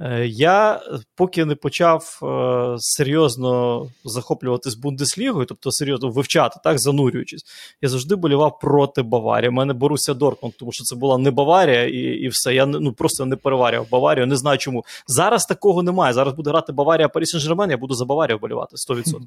[0.00, 0.80] Е, я
[1.14, 7.44] поки не почав е, серйозно захоплюватись Бундеслігою, тобто серйозно вивчати, так, занурюючись,
[7.82, 9.48] я завжди болівав проти Баварії.
[9.48, 12.54] У мене Боруся Дортмунд, тому що це була не Баварія, і і все.
[12.54, 14.84] Я ну, просто не переварював Баварію, не знаю чому.
[15.06, 16.12] Зараз такого немає.
[16.12, 19.20] Зараз буде грати Баварія Парі Сен-Жермен, я буду за Баварію болівати 100%.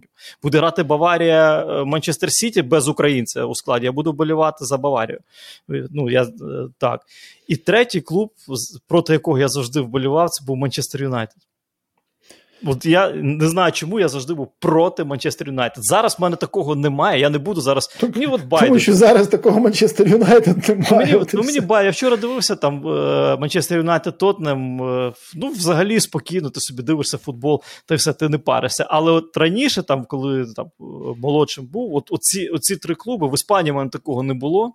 [0.44, 3.86] Буде грати Баварія е, Манчестер Сіті без українця у складі.
[3.86, 5.20] Я буду болівати за Баварію.
[5.68, 6.28] Ну, я
[6.78, 7.02] так.
[7.50, 8.34] І третій клуб,
[8.88, 11.49] проти якого я завжди вболівав, це був Манчестер Юнайтед.
[12.66, 15.86] От я не знаю, чому я завжди був проти Манчестер Юнайтед.
[15.86, 17.20] Зараз в мене такого немає.
[17.22, 17.98] Я не буду зараз.
[18.02, 18.68] Мені от байдуже.
[18.68, 21.14] Тому що зараз такого Манчестер Юнайтед немає.
[21.14, 21.86] Мені, ну, мені бай.
[21.86, 24.84] Я вчора дивився там е, Манчестер Юнайтед Тотнем.
[24.84, 28.88] Е, ну, взагалі спокійно, ти собі дивишся футбол, та все, ти не паришся.
[28.90, 30.72] Але от раніше, там, коли там
[31.18, 34.66] молодшим був, от оці, оці три клуби в Іспанії в мене такого не було.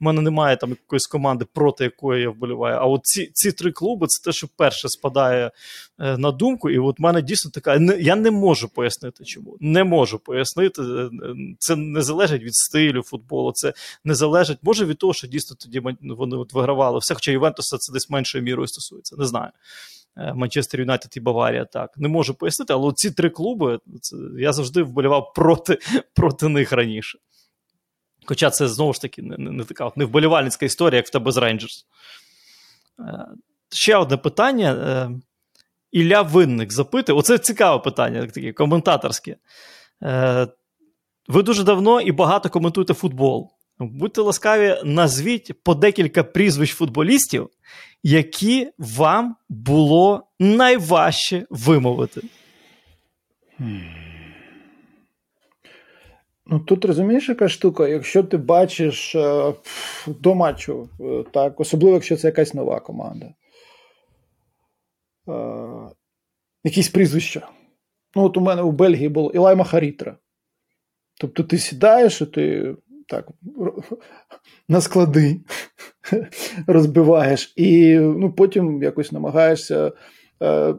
[0.00, 2.76] У мене немає там якоїсь команди, проти якої я вболіваю.
[2.76, 5.50] А от ці ці три клуби це те, що перше спадає
[6.00, 6.70] е, на думку.
[6.70, 7.94] І от мене дійсно така.
[7.98, 9.56] Я не можу пояснити, чому.
[9.60, 10.82] Не можу пояснити.
[10.82, 11.10] Е,
[11.58, 13.72] це не залежить від стилю футболу, це
[14.04, 17.92] не залежить, може від того, що дійсно тоді вони от вигравали все, хоча Ювентуса це
[17.92, 19.16] десь меншою мірою стосується.
[19.16, 19.50] Не знаю.
[20.16, 21.98] Е, Манчестер Юнайтед і Баварія так.
[21.98, 25.78] Не можу пояснити, але ці три клуби це, я завжди вболівав проти
[26.14, 27.18] проти них раніше.
[28.26, 31.32] Хоча це знову ж таки не, не, не така от невболівальницька історія, як в тебе
[31.32, 31.86] з Рейнджерс.
[33.00, 33.26] Е,
[33.70, 35.10] ще одне питання.
[35.92, 37.18] Ілля Винник запитує.
[37.18, 39.36] Оце цікаве питання, таке коментаторське.
[40.02, 40.46] Е,
[41.28, 43.50] Ви дуже давно і багато коментуєте футбол.
[43.78, 47.48] Будьте ласкаві, назвіть по декілька прізвищ футболістів,
[48.02, 52.20] які вам було найважче вимовити.
[56.46, 59.54] Ну, Тут розумієш, яка штука, якщо ти бачиш е,
[60.06, 63.26] до матчу, е, так, особливо, якщо це якась нова команда.
[66.64, 67.48] Якісь прізвища.
[68.16, 70.16] Ну, от у мене у Бельгії було Ілайма Харітра.
[71.20, 72.74] Тобто ти сідаєш і ти
[73.08, 73.28] так
[74.68, 75.40] на склади
[76.66, 79.92] розбиваєш, і ну, потім якось намагаєшся
[80.42, 80.74] е,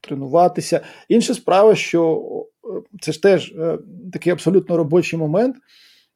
[0.00, 0.80] тренуватися.
[1.08, 2.22] Інша справа, що
[2.64, 3.78] е, це ж теж е,
[4.12, 5.56] такий абсолютно робочий момент.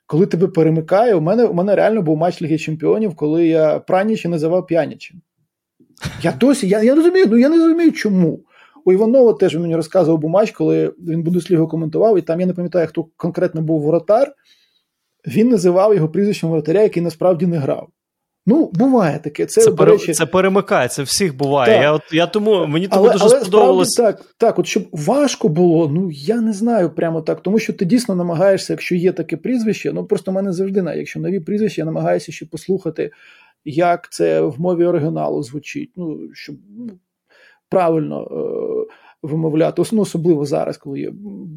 [0.07, 4.29] Коли тебе перемикає, у мене у мене реально був матч Ліги Чемпіонів, коли я Пранічі
[4.29, 5.21] називав п'янічем.
[6.23, 8.45] Я досі я я розумію, ну я не розумію, чому.
[8.85, 12.53] У Іванова теж він мені розказував бумач, коли він Бундеслігу коментував, і там я не
[12.53, 14.33] пам'ятаю, хто конкретно був воротар.
[15.27, 17.89] Він називав його прізвищем воротаря, який насправді не грав.
[18.47, 19.47] Ну, буває таке.
[19.47, 20.13] Це це, до речі...
[20.13, 21.73] це перемикає, це всіх буває.
[21.73, 21.83] Так.
[21.83, 23.95] Я от, я тому, Мені тому але, дуже але сподобалось.
[23.95, 27.85] Так, так, от щоб важко було, ну я не знаю прямо так, тому що ти
[27.85, 31.87] дійсно намагаєшся, якщо є таке прізвище, ну просто в мене завжди, якщо нові прізвища, я
[31.87, 33.11] намагаюся ще послухати
[33.65, 36.91] як це в мові оригіналу звучить, ну, щоб ну,
[37.71, 41.11] правильно е, вимовляти, ну, особливо зараз, коли є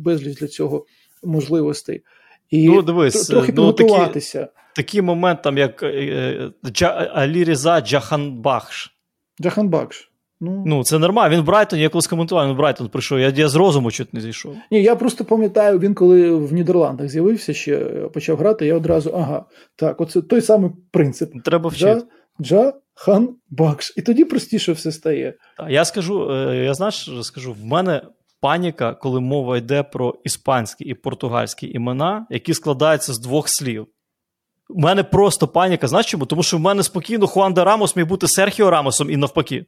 [0.03, 0.85] безліч для цього
[1.23, 2.01] можливостей.
[2.49, 4.39] І ну, дивись, трохи ну, підготуватися.
[4.39, 8.95] Такі, такий момент, там, як е, е Джа, Алі Різа Джаханбахш.
[9.41, 10.09] Джаханбахш.
[10.41, 11.35] Ну, ну це нормально.
[11.35, 13.19] Він в Брайтоні, я колись коментував, він в Брайтон прийшов.
[13.19, 14.55] Я, я з розуму чуть не зійшов.
[14.71, 17.77] Ні, я просто пам'ятаю, він коли в Нідерландах з'явився, ще
[18.13, 19.45] почав грати, я одразу ага,
[19.75, 21.33] так, оце той самий принцип.
[21.43, 21.93] Треба вчити.
[21.93, 22.03] Джа,
[22.41, 23.93] Джа хан бахш.
[23.97, 25.33] І тоді простіше все стає.
[25.69, 28.01] Я скажу, е, я знаєш, скажу, в мене
[28.41, 33.87] паніка, коли мова йде про іспанські і португальські імена, які складаються з двох слів.
[34.69, 35.87] У мене просто паніка.
[35.87, 36.25] Знаєш чому?
[36.25, 39.65] Тому що в мене спокійно Хуан де Рамос міг бути Серхіо Рамосом і навпаки.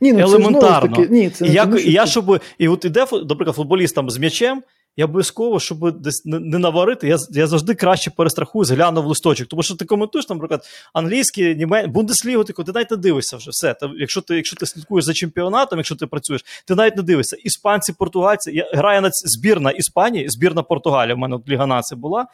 [0.00, 0.96] Ні, ну Елементарно.
[0.96, 3.94] Це таки, ні, це і, я, тому, і я, щоб, і от іде, наприклад, футболіст
[3.94, 4.62] там з м'ячем,
[4.96, 9.48] я обов'язково, щоб десь не, наварити, я я завжди краще перестрахую, згляну в листочок.
[9.48, 13.74] Тому що ти коментуєш, наприклад, англійський, німецький, бундеслігу, ти, ти навіть не дивишся вже все.
[13.74, 17.36] Та, якщо ти якщо ти слідкуєш за чемпіонатом, якщо ти працюєш, ти навіть не дивишся.
[17.36, 21.14] Іспанці, португальці, я граю на збірна Іспанії, збірна Португалія.
[21.14, 22.26] в мене от Ліга Нації була.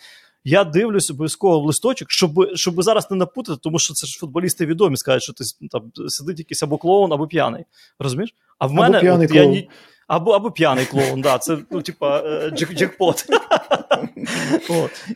[0.44, 4.66] Я дивлюсь обов'язково в листочок, щоб щоб зараз не напутати, тому що це ж футболісти
[4.66, 7.64] відомі, скажуть, що ти там сидить якийсь або клоун, або п'яний.
[7.98, 8.34] Розумієш?
[8.58, 9.68] А в мене або от, я ні.
[10.12, 13.26] Або або п'яний клоун, да, це ну, типа е, джек, джекпот.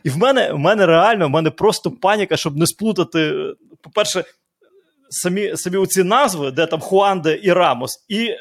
[0.03, 3.33] І в мене в мене реально в мене просто паніка, щоб не сплутати.
[3.81, 4.23] По-перше,
[5.09, 8.35] самі самі оці назви, де там Хуанде і Рамос, і е,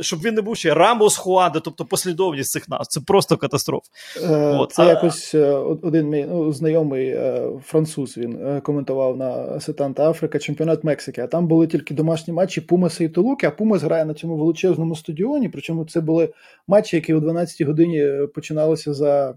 [0.00, 2.90] щоб він не був ще Рамос Хуанде, тобто послідовність цих назв.
[2.90, 3.86] Це просто катастрофа.
[4.22, 4.72] Е, От.
[4.72, 4.88] Це а...
[4.88, 5.52] якось е,
[5.82, 7.18] один мій ну, знайомий
[7.64, 11.20] француз він коментував на Сетанта Африка чемпіонат Мексики.
[11.20, 14.96] А там були тільки домашні матчі Пумаса і Толуки, а Пумас грає на цьому величезному
[14.96, 15.48] стадіоні.
[15.48, 16.28] Причому це були
[16.66, 19.34] матчі, які о 12-й годині починалися за.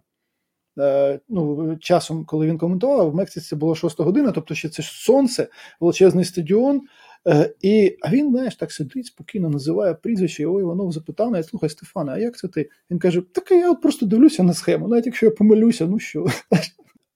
[1.29, 5.47] Ну, часом, коли він коментував, в Мексиці було 6 година, тобто ще це ж сонце,
[5.79, 6.81] величезний стадіон.
[7.27, 11.69] Е, і, А він, знаєш, так сидить, спокійно називає прізвище, його Іванов запитав, навіть, слухай,
[11.69, 12.69] Стефане, а як це ти?
[12.91, 16.25] Він каже: так я от просто дивлюся на схему, навіть якщо я помилюся, ну що?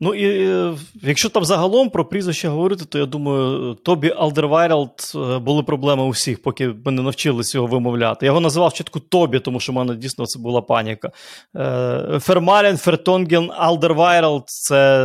[0.06, 6.04] Ну і якщо там загалом про прізвище говорити, то я думаю, Тобі Алдервейрелд були проблеми
[6.04, 8.26] у всіх, поки ми не навчилися його вимовляти.
[8.26, 11.12] Я його називав спочатку Тобі, тому що в мене дійсно це була паніка.
[11.56, 15.04] Е, Фермален, Фертонген, Алдервейрелд це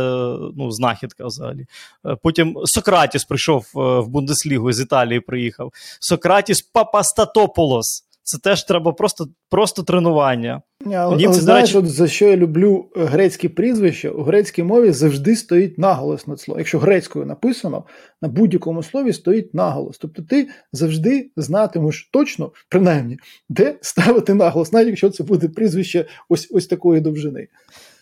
[0.55, 1.65] ну, знахідка взагалі.
[2.05, 5.71] Е, потім Сократіс прийшов е, в Бундеслігу з Італії, приїхав.
[5.99, 8.10] Сократіс Папастатопулос.
[8.23, 10.61] Це теж треба просто просто тренування.
[10.85, 11.77] Але, Німці, але знаєш, речі...
[11.77, 16.59] от за що я люблю грецькі прізвища, у грецькій мові завжди стоїть наголос над словом.
[16.59, 17.83] Якщо грецькою написано,
[18.21, 19.97] на будь-якому слові стоїть наголос.
[19.97, 23.17] Тобто ти завжди знатимеш точно, принаймні,
[23.49, 27.47] де ставити наголос, навіть якщо це буде прізвище ось ось такої довжини.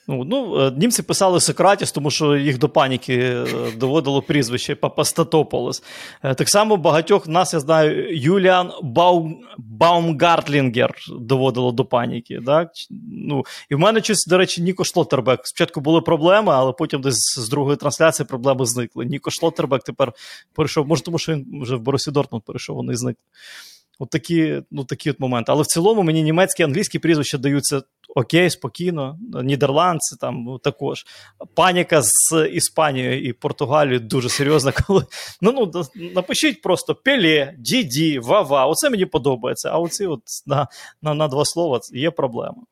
[0.09, 3.45] Ну, ну, е, Німці писали Сократіс, тому що їх до паніки е,
[3.77, 5.83] доводило прізвище Папастатопулос.
[6.23, 12.41] Е, так само багатьох нас, я знаю, Юліан Баум, Баумгартлінгер доводило до паніки.
[12.45, 12.71] Так?
[13.11, 15.39] Ну, І в мене щось, до речі, Ніко Шлоттербек.
[15.43, 19.05] Спочатку були проблеми, але потім десь з другої трансляції проблеми зникли.
[19.05, 20.13] Ніко Шлоттербек тепер
[20.53, 23.23] перейшов, може, тому що він вже в Борусі Дортмунд перейшов, вони зникли.
[23.99, 25.51] От такі ну, такі от моменти.
[25.51, 27.81] Але в цілому мені німецькі англійські прізвища даються
[28.15, 29.19] окей, спокійно.
[29.43, 31.05] Нідерландці там ну, також.
[31.53, 34.71] Паніка з Іспанією і Португалією дуже серйозна.
[34.87, 35.05] Коли
[35.41, 35.83] ну, ну
[36.15, 38.65] напишіть просто Пеле, Діді, Вава.
[38.65, 39.69] Оце мені подобається.
[39.69, 40.67] А оці от на,
[41.01, 42.63] на, на два слова є проблема.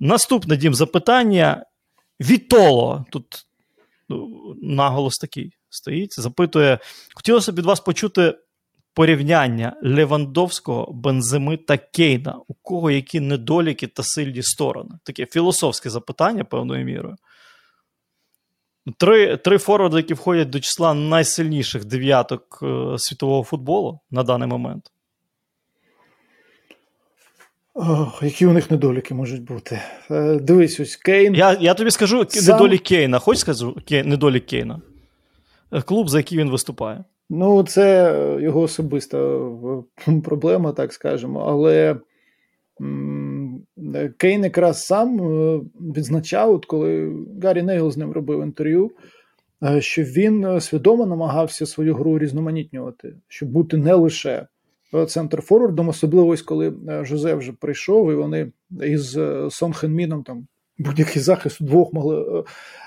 [0.00, 1.64] Наступне дім запитання.
[2.20, 3.04] Вітоло.
[3.10, 3.46] Тут
[4.08, 6.20] ну, наголос такий стоїть.
[6.20, 6.78] Запитує:
[7.14, 8.34] хотілося б від вас почути
[9.00, 14.90] порівняння Левандовського, Бенземи та Кейна, у кого які недоліки та сильні сторони.
[15.04, 17.16] Таке філософське запитання певною мірою.
[18.96, 24.92] Три три форварди, які входять до числа найсильніших дев'яток е, світового футболу на даний момент.
[27.74, 29.80] Ох, Які у них недоліки можуть бути?
[30.10, 31.34] Е, дивись, ось Кейн.
[31.34, 32.54] Я я тобі скажу Сам...
[32.54, 33.18] недолік Кейна.
[33.18, 34.80] Хочеш скажу недолік Кейна?
[35.72, 37.04] Е, клуб, за який він виступає.
[37.32, 39.40] Ну, це його особиста
[40.24, 41.40] проблема, так скажемо.
[41.40, 41.96] Але
[44.16, 48.90] Кейн якраз сам е, відзначав, от коли Гаррі Нейл з ним робив інтерв'ю,
[49.62, 54.46] е, що він свідомо намагався свою гру різноманітнювати, щоб бути не лише
[55.08, 58.52] центр форвардом, особливо ось коли е, Жозе вже прийшов, і вони
[58.82, 59.18] із
[59.50, 60.46] Сон Хенміном там
[60.78, 62.44] будь-який захист двох могли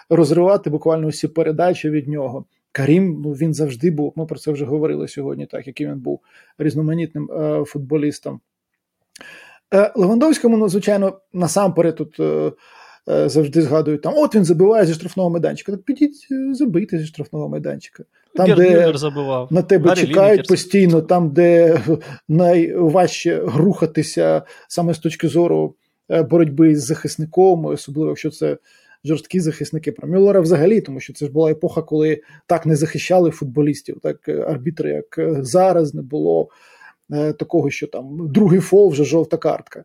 [0.09, 2.45] розривати буквально усі передачі від нього.
[2.73, 4.13] Карім, ну він завжди був.
[4.15, 6.19] Ми про це вже говорили сьогодні, так який він був
[6.57, 8.39] різноманітним е, футболістом.
[9.73, 12.51] Е, Левандовському, ну, звичайно, насамперед тут е,
[13.09, 15.71] е, завжди згадують там: от він забиває зі штрафного майданчика.
[15.71, 18.03] Так підіть, е, забийте зі штрафного майданчика.
[18.35, 19.47] Там, де забивав.
[19.51, 20.47] на тебе Гарі чекають Лінікерс.
[20.49, 21.81] постійно, там, де
[22.27, 25.75] найважче рухатися саме з точки зору
[26.09, 28.57] е, боротьби з захисником, особливо якщо це
[29.05, 33.31] жорсткі захисники про Мюллера взагалі, тому що це ж була епоха, коли так не захищали
[33.31, 36.49] футболістів, так е, арбітри, як е, зараз, не було
[37.11, 39.83] е, такого, що там другий фол вже жовта картка.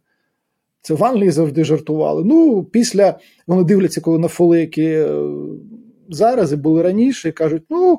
[0.80, 2.24] Це в Англії завжди жартували.
[2.24, 5.04] Ну, після вони дивляться, коли на фоли, які
[6.08, 7.98] зараз і були раніше, і кажуть, ну.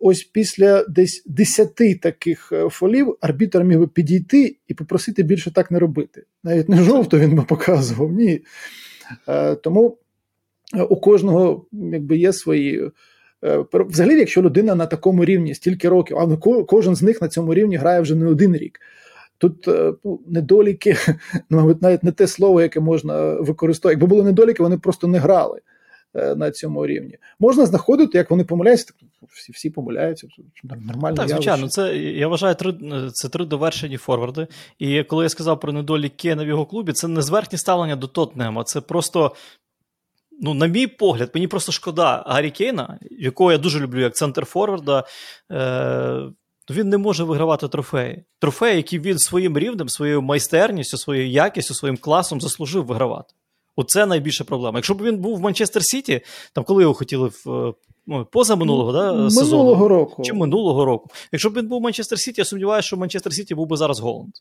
[0.00, 5.78] Ось після десь десяти таких фолів арбітр міг би підійти і попросити більше так не
[5.78, 6.24] робити.
[6.42, 8.40] Навіть не жовто він би показував, ні.
[9.62, 9.98] Тому
[10.82, 12.90] у кожного якби є свої.
[13.44, 17.54] Е, взагалі, якщо людина на такому рівні стільки років, а кожен з них на цьому
[17.54, 18.80] рівні грає вже не один рік.
[19.38, 19.68] Тут
[20.04, 20.96] ну, недоліки,
[21.50, 23.94] ну, мабуть, навіть не те слово, яке можна використовувати.
[23.94, 25.60] Якби були недоліки, вони просто не грали.
[26.16, 27.18] Е, на цьому рівні.
[27.38, 30.26] Можна знаходити, як вони помиляються, так всі всі помиляються.
[30.62, 31.16] Нормально.
[31.16, 32.74] Так, звичайно, це я вважаю, три
[33.12, 34.46] це три довершені форварди.
[34.78, 38.06] І коли я сказав про недолік Кейна в його клубі, це не зверхнє ставлення до
[38.06, 39.34] Тотнема, це просто.
[40.40, 44.44] Ну, на мій погляд, мені просто шкода Гаррі Кейна, якого я дуже люблю як центр
[44.44, 45.04] Форварда.
[45.52, 46.30] Е-
[46.70, 48.24] він не може вигравати трофеї.
[48.38, 53.34] Трофеї, які він своїм рівнем, своєю майстерністю, своєю якістю, своїм класом заслужив вигравати.
[53.76, 54.78] Оце найбільша проблема.
[54.78, 56.20] Якщо б він був в Манчестер Сіті,
[56.52, 57.74] там коли його хотіли в.
[58.06, 60.22] Ну, поза минулого да, минулого сезону року.
[60.22, 61.10] чи минулого року.
[61.32, 64.00] Якщо б він був в Манчестер Сіті, я сумніваюся, що Манчестер Сіті був би зараз
[64.00, 64.32] Голанд.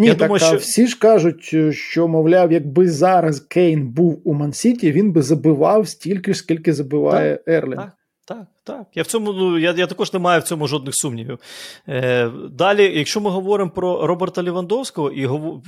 [0.00, 0.56] Ні, я так, думаю, що...
[0.56, 6.32] всі ж кажуть, що, мовляв, якби зараз Кейн був у Мансіті, він би забивав стільки
[6.32, 7.76] ж, скільки забиває так, Ерлін.
[7.76, 7.92] Так,
[8.24, 8.86] так, так.
[8.94, 11.38] Я в цьому ну, я, я також не маю в цьому жодних сумнівів.
[11.88, 15.62] Е, Далі, якщо ми говоримо про Роберта Лівандовського і ну,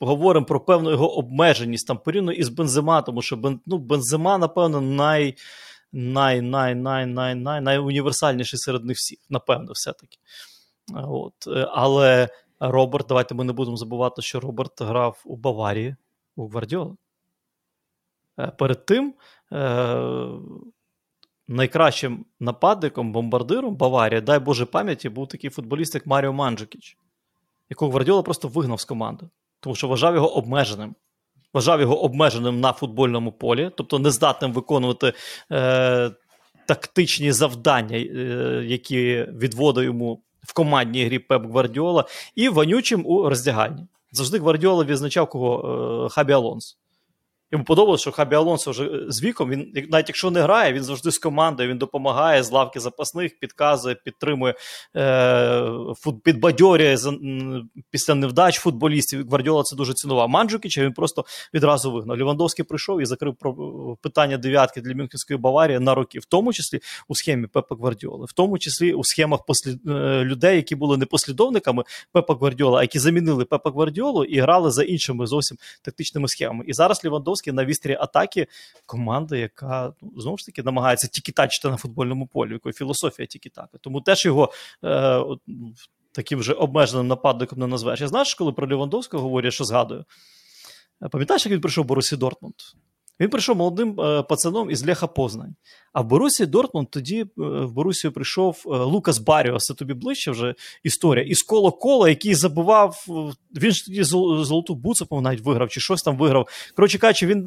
[0.00, 4.80] говоримо про певну його обмеженість там порівняно із Бензема, тому що Бен, ну, Бензема, напевно,
[4.80, 5.34] най,
[5.92, 10.18] най, най, най, най, най, найуніверсальніший серед них всіх, напевно, все-таки.
[10.94, 11.34] От.
[11.46, 12.28] Е, але
[12.60, 15.96] Роберт, давайте ми не будемо забувати, що Роберт грав у Баварії
[16.36, 16.96] у Гвардіола.
[18.38, 19.14] Е, перед тим.
[19.52, 20.28] Е,
[21.48, 26.96] найкращим нападником, бомбардиром Баварії, дай Боже пам'яті, був такий футболіст, як Маріо Манджукіч,
[27.70, 29.26] якого Гвардіола просто вигнав з команди,
[29.60, 30.94] тому що вважав його обмеженим.
[31.54, 35.12] Вважав його обмеженим на футбольному полі, тобто нездатним виконувати
[35.52, 36.10] е,
[36.66, 43.86] тактичні завдання, е, які відводив йому в командній грі Пеп Гвардіола, і вонючим у роздягальні.
[44.12, 46.78] Завжди Гвардіола відзначав кого е, Хабі Алонс.
[47.52, 50.82] Йому подобалося, що Хабі Алонсо вже е, з віком, він навіть якщо не грає, він
[50.82, 54.54] завжди з командою, він допомагає з лавки запасних, підказує, підтримує,
[54.96, 55.62] е,
[56.24, 56.96] підбадьорює
[57.90, 59.26] після невдач футболістів.
[59.28, 60.28] Гвардіола це дуже цінував.
[60.28, 61.24] Манджукіча він просто
[61.54, 62.16] відразу вигнав.
[62.16, 63.36] Лівандовський прийшов і закрив
[64.02, 68.32] питання дев'ятки для Мюнхенської Баварії на роки, в тому числі у схемі Пепа Гвардіоли, в
[68.32, 69.88] тому числі у схемах послід...
[69.88, 74.70] Е, людей, які були не послідовниками Пепа Гвардіола, а які замінили Пепа Гвардіолу і грали
[74.70, 76.64] за іншими зовсім тактичними схемами.
[76.66, 78.46] І зараз Лівандовський Левандовський на вістрі атаки
[78.86, 83.68] команда, яка ну, знову ж таки намагається тільки-тачити на футбольному полі, якої філософія тільки так.
[83.80, 84.52] Тому теж його
[84.84, 85.24] е,
[86.12, 88.00] таким вже обмеженим нападником не назвеш.
[88.00, 90.04] Я знаєш, коли про Лівандовського говорять, що згадую.
[91.02, 92.54] Е, пам'ятаєш, як він прийшов Борусі Дортмунд?
[93.20, 95.54] Він прийшов молодим е, пацаном із Леха Познань.
[95.92, 100.30] А в Борусі Дортмунд тоді е, в Борусію прийшов е, Лукас Баріо, це тобі ближче
[100.30, 101.24] вже історія.
[101.24, 103.04] Із коло кола, який забивав.
[103.56, 106.48] Він ж тоді золоту буцу, навіть виграв, чи щось там виграв.
[106.76, 107.46] Коротше кажучи, він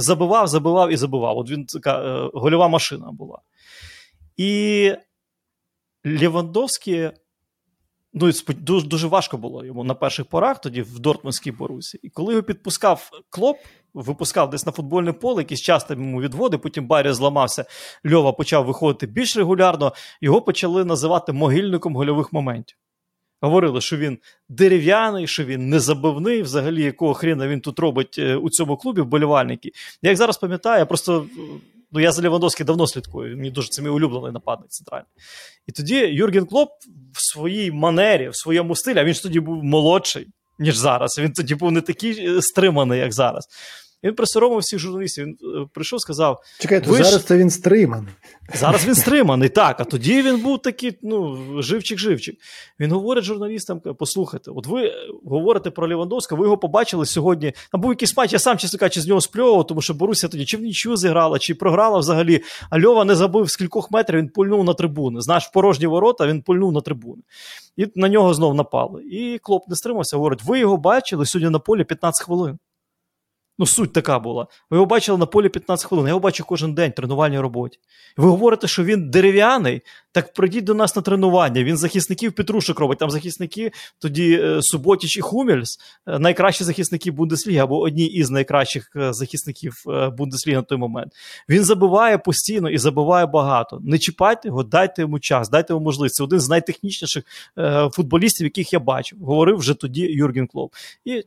[0.00, 1.38] забивав, забивав і забивав.
[1.38, 3.38] От він така гольова машина була.
[4.36, 4.92] І
[6.06, 7.10] Лівандовський.
[8.18, 11.98] Ну, дуже дуже важко було йому на перших порах тоді в Дортмундській Борусі.
[12.02, 13.56] І коли його підпускав клоп,
[13.96, 17.64] випускав десь на футбольне поле, якийсь час там йому відводи, потім Барі зламався,
[18.12, 22.76] Льова почав виходити більш регулярно, його почали називати могильником гольових моментів.
[23.40, 24.18] Говорили, що він
[24.48, 29.70] дерев'яний, що він незабивний, взагалі, якого хрена він тут робить е, у цьому клубі, вболівальники.
[30.02, 31.26] Як зараз пам'ятаю, я просто
[31.92, 33.36] ну я за Левандовський давно слідкую.
[33.36, 35.10] Мені дуже це мій улюблений нападник центральний.
[35.66, 36.68] І тоді Юрген Клоп
[37.12, 40.26] в своїй манері, в своєму стилі, а він ж тоді був молодший,
[40.58, 41.18] ніж зараз.
[41.18, 43.48] Він тоді був не такий е, стриманий, як зараз.
[44.06, 45.24] Він присоромив всіх журналістів.
[45.24, 47.26] Він е, прийшов, сказав: Чекайте, зараз ж...
[47.26, 48.12] це він стриманий.
[48.54, 49.80] Зараз він стриманий, так.
[49.80, 52.34] А тоді він був такий, ну, живчик-живчик.
[52.80, 54.92] Він говорить журналістам: послухайте, от ви
[55.24, 57.52] говорите про Лівандовська, ви його побачили сьогодні.
[57.72, 60.44] Там був якийсь матч, я сам чесно кажучи, з нього спльовував, тому що Боруся тоді
[60.44, 62.42] чи в нічого зіграла, чи програла взагалі.
[62.70, 65.20] А Льова не забив з кількох метрів, він пульнув на трибуни.
[65.20, 67.22] Знаєш, в порожні ворота він пульнув на трибуни.
[67.76, 69.02] І на нього знов напали.
[69.02, 72.58] І Клоп не стримався, говорить: ви його бачили сьогодні на полі 15 хвилин.
[73.58, 74.46] Ну, суть така була.
[74.70, 76.06] Ви його бачили на полі 15 хвилин.
[76.06, 77.78] Я його бачу кожен день в тренувальній роботі.
[78.16, 79.82] Ви говорите, що він дерев'яний,
[80.12, 81.64] так прийдіть до нас на тренування.
[81.64, 82.98] Він захисників Петрушек робить.
[82.98, 88.92] Там захисники, тоді е, Суботіч і Хумельс, е, найкращі захисники Бундесліги, або одні із найкращих
[88.96, 89.74] е, захисників
[90.18, 91.12] Бундесліги на той момент.
[91.48, 93.80] Він забиває постійно і забиває багато.
[93.84, 96.14] Не чіпайте його, дайте йому час, дайте йому можливість.
[96.14, 97.24] Це один з найтехнічніших
[97.92, 99.18] футболістів, яких я бачив.
[99.18, 100.72] Говорив вже тоді Юрген Клоп.
[101.04, 101.24] І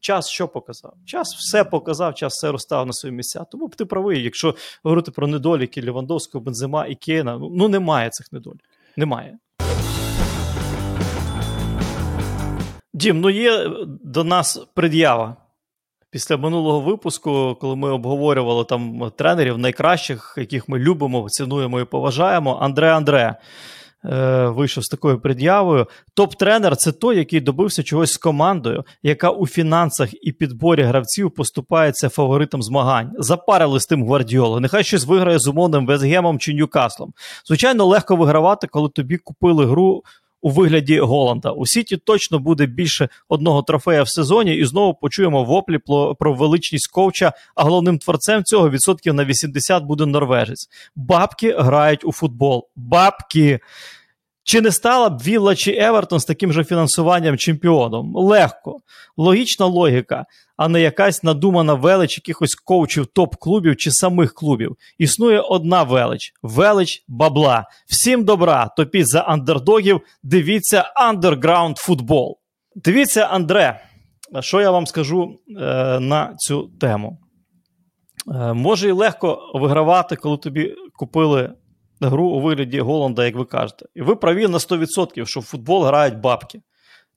[0.00, 0.94] час що показав?
[1.06, 3.44] Час все показав, час все розстав на свої місця.
[3.50, 8.32] Тому ти правий, якщо говорити про недоліки Лівандовського, Бензима і Кейна, ну, ну немає цих
[8.32, 8.68] недоліків.
[8.96, 9.38] Немає.
[12.94, 13.70] Дім, ну є
[14.04, 15.36] до нас пред'ява.
[16.10, 22.58] Після минулого випуску, коли ми обговорювали там тренерів найкращих, яких ми любимо, цінуємо і поважаємо,
[22.60, 23.36] Андре Андре
[24.04, 25.86] е, вийшов з такою пред'явою.
[26.16, 32.08] Топ-тренер це той, який добився чогось з командою, яка у фінансах і підборі гравців поступається
[32.08, 33.12] фаворитом змагань.
[33.18, 34.60] Запарили з тим гвардіоло.
[34.60, 37.12] Нехай щось виграє з умовним Везгемом чи Ньюкаслом.
[37.46, 40.02] Звичайно, легко вигравати, коли тобі купили гру.
[40.42, 41.50] У вигляді Голанда.
[41.50, 45.78] У Сіті точно буде більше одного трофея в сезоні, і знову почуємо воплі
[46.18, 50.68] про величність ковча, а головним творцем цього відсотків на 80 буде норвежець.
[50.96, 52.68] Бабки грають у футбол.
[52.76, 53.60] Бабки.
[54.48, 58.12] Чи не стала б Вілла чи Евертон з таким же фінансуванням чемпіоном?
[58.14, 58.76] Легко.
[59.16, 60.26] Логічна логіка,
[60.56, 64.76] а не якась надумана велич якихось коучів топ-клубів чи самих клубів.
[64.98, 67.66] Існує одна велич велич бабла.
[67.86, 72.38] Всім добра, топіть за андердогів, дивіться андерграунд футбол.
[72.76, 73.80] Дивіться, Андре,
[74.40, 77.18] що я вам скажу е, на цю тему.
[78.34, 81.50] Е, може і легко вигравати, коли тобі купили
[82.00, 83.86] гру у вигляді Голланда, як ви кажете.
[83.94, 86.60] І ви праві на 100%, що в футбол грають бабки.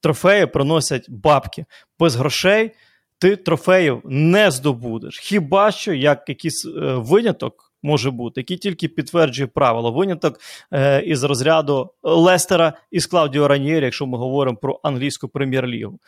[0.01, 1.65] Трофеї приносять бабки.
[1.99, 2.71] Без грошей
[3.17, 5.19] ти трофеїв не здобудеш.
[5.19, 7.67] Хіба що як якийсь е, виняток.
[7.83, 9.91] Може бути, який тільки підтверджує правило.
[9.91, 10.39] Виняток
[10.73, 15.99] е, із розряду Лестера із Клаудіо Раньєрі, якщо ми говоримо про англійську прем'єр-лігу.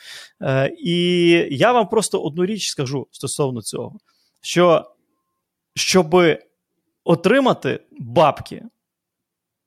[0.42, 3.98] Е, І я вам просто одну річ скажу стосовно цього:
[4.42, 4.92] що
[5.76, 6.40] щоби
[7.06, 8.64] отримати бабки,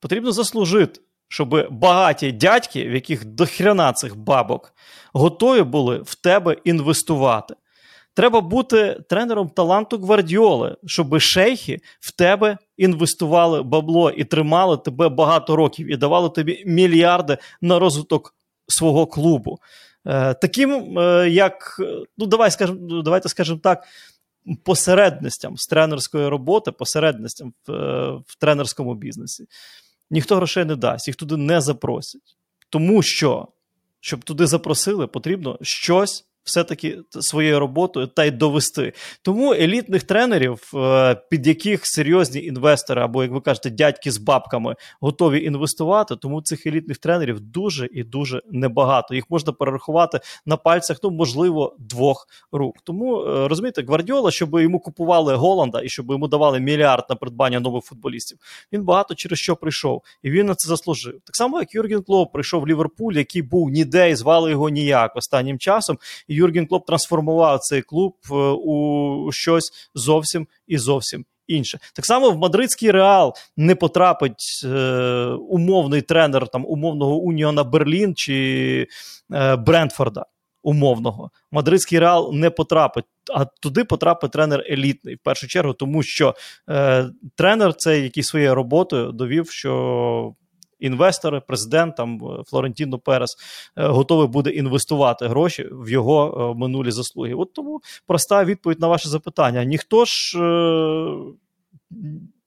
[0.01, 4.75] потрібно заслужити, щоб багаті дядьки, в яких дохрена цих бабок,
[5.13, 7.55] готові були в тебе інвестувати.
[8.15, 15.57] Треба бути тренером таланту гвардіоли, щоб шейхи в тебе інвестували бабло і тримали тебе багато
[15.57, 18.35] років і давали тобі мільярди на розвиток
[18.69, 19.59] свого клубу.
[20.07, 21.81] Е, таким, е, як,
[22.19, 23.85] ну давай скажем, давайте скажемо так,
[24.65, 29.47] посередностям з тренерської роботи, посередностям в, е, в тренерському бізнесі.
[30.11, 32.37] Ніхто грошей не дасть, їх туди не запросять.
[32.71, 33.49] Тому що,
[34.01, 38.93] щоб туди запросили, потрібно щось все-таки своєю роботою та й довести.
[39.23, 44.75] Тому елітних тренерів, е, під яких серйозні інвестори, або, як ви кажете, дядьки з бабками
[45.01, 49.15] готові інвестувати, тому цих елітних тренерів дуже і дуже небагато.
[49.15, 52.75] Їх можна перерахувати на пальцях, ну, можливо, двох рук.
[52.85, 57.61] Тому е, розумієте, Гвардіола, щоб йому купували Голланда і щоб йому давали мільярд на придбання
[57.61, 58.39] нових футболістів,
[58.73, 61.13] він багато через що прийшов, і він на це заслужив.
[61.13, 65.17] Так само, як Юрген Клоп прийшов в Ліверпуль, який був ніде і звали його ніяк
[65.17, 65.99] останнім часом.
[66.29, 68.35] І Юрген Клоп трансформував цей клуб е,
[68.65, 71.25] у щось зовсім і зовсім.
[71.47, 74.69] Інше так само в мадридський реал не потрапить е,
[75.49, 78.89] умовний тренер там умовного Уніона Берлін чи
[79.33, 80.27] е, Брентфорда.
[80.63, 86.35] Умовного мадридський реал не потрапить, а туди потрапить тренер елітний в першу чергу, тому що
[86.69, 90.35] е, тренер цей який своєю роботою довів, що
[90.79, 93.37] інвестори, президент там е, Флорентіно Перес
[93.77, 97.35] е, готовий буде інвестувати гроші в його е, минулі заслуги.
[97.35, 100.39] От тому проста відповідь на ваше запитання: ніхто ж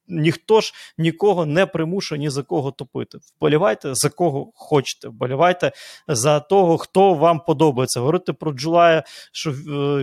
[0.09, 3.17] ніхто ж нікого не примушує ні за кого топити.
[3.37, 5.07] Вболівайте за кого хочете.
[5.07, 5.71] Вболівайте
[6.07, 7.99] за того, хто вам подобається.
[7.99, 9.53] Говорити про Джулая, що е,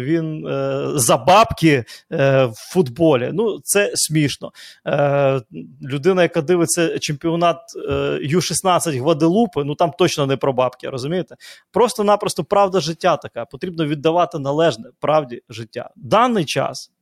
[0.01, 3.31] він е, за бабки е, в футболі.
[3.33, 4.53] Ну, це смішно.
[4.87, 5.41] Е,
[5.83, 7.59] Людина, яка дивиться чемпіонат
[7.91, 11.37] е, Ю-16 Гваделупи, ну там точно не про бабки, розумієте?
[11.73, 13.45] Просто-напросто правда життя така.
[13.45, 15.91] Потрібно віддавати належне правді життя.
[15.97, 16.93] Даний час.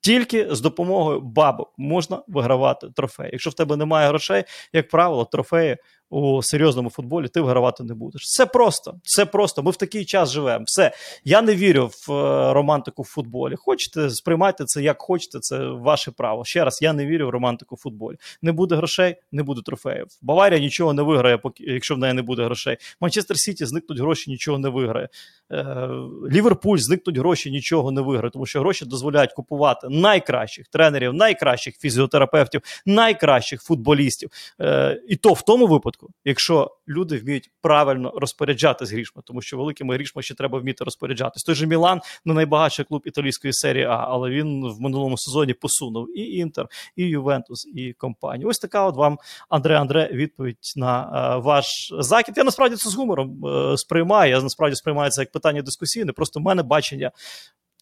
[0.00, 3.30] Тільки з допомогою бабок можна вигравати трофеї.
[3.32, 5.76] Якщо в тебе немає грошей, як правило, трофеї
[6.10, 8.22] у серйозному футболі, ти вигравати не будеш.
[8.30, 9.62] Це просто, це просто.
[9.62, 10.64] Ми в такий час живемо.
[10.64, 10.92] Все.
[11.24, 13.54] Я не вірю в е, романтику в футболі.
[13.56, 16.44] Хочете, сприймайте це як хочете, це ваше право.
[16.44, 18.16] Ще раз, я не вірю в романтику в футболі.
[18.42, 20.06] Не буде грошей, не буде трофеїв.
[20.22, 22.76] Баварія нічого не виграє, поки якщо в неї не буде грошей.
[23.00, 25.08] Манчестер Сіті зникнуть гроші, нічого не виграє.
[25.52, 25.88] Е,
[26.30, 32.60] Ліверпуль зникнуть гроші, нічого не виграє, тому що гроші дозволяють купувати найкращих тренерів, найкращих фізіотерапевтів,
[32.86, 34.30] найкращих футболістів.
[34.60, 39.94] Е, І то в тому випадку, якщо люди вміють правильно розпоряджатись грішми, тому що великими
[39.94, 41.42] грішми ще треба вміти розпоряджатись.
[41.42, 46.18] Той же Мілан не найбагатший клуб італійської серії А, але він в минулому сезоні посунув
[46.18, 48.48] і Інтер, і Ювентус, і компанію.
[48.48, 49.18] Ось така от вам
[49.48, 52.34] Андре Андре відповідь на е, ваш закид.
[52.36, 54.30] Я насправді це з гумором е, сприймаю.
[54.30, 56.12] Я насправді сприймаю це як питання дискусійне.
[56.12, 57.10] Просто в мене бачення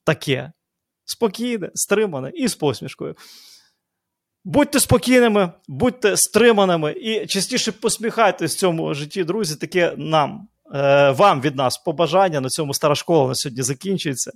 [0.05, 0.53] таке
[1.05, 3.14] спокійне, стримане і з посмішкою.
[4.49, 9.57] Будьте спокійними, будьте стриманими і частіше посміхайтесь в цьому житті, друзі.
[9.57, 10.49] Таке нам.
[10.74, 14.32] е, Вам від нас побажання на цьому стара школа на сьогодні закінчується.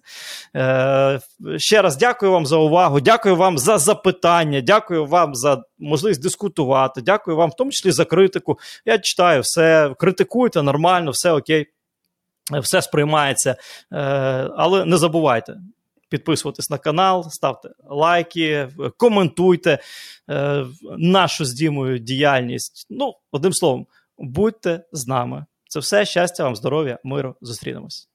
[0.57, 1.21] Е,
[1.57, 7.01] Ще раз дякую вам за увагу, дякую вам за запитання, дякую вам за можливість дискутувати,
[7.03, 8.59] дякую вам в тому числі за критику.
[8.85, 11.67] Я читаю все, критикуйте нормально, все окей,
[12.63, 13.57] все сприймається.
[13.93, 13.97] Е,
[14.57, 15.57] Але не забувайте,
[16.11, 19.79] підписуватись на канал, ставте лайки, коментуйте
[20.31, 20.67] е,
[20.99, 22.87] нашу з Дімою діяльність.
[22.91, 23.87] Ну, одним словом,
[24.19, 25.47] будьте з нами.
[25.69, 27.35] Це все щастя вам, здоров'я, миру.
[27.41, 28.09] Зустрінемось.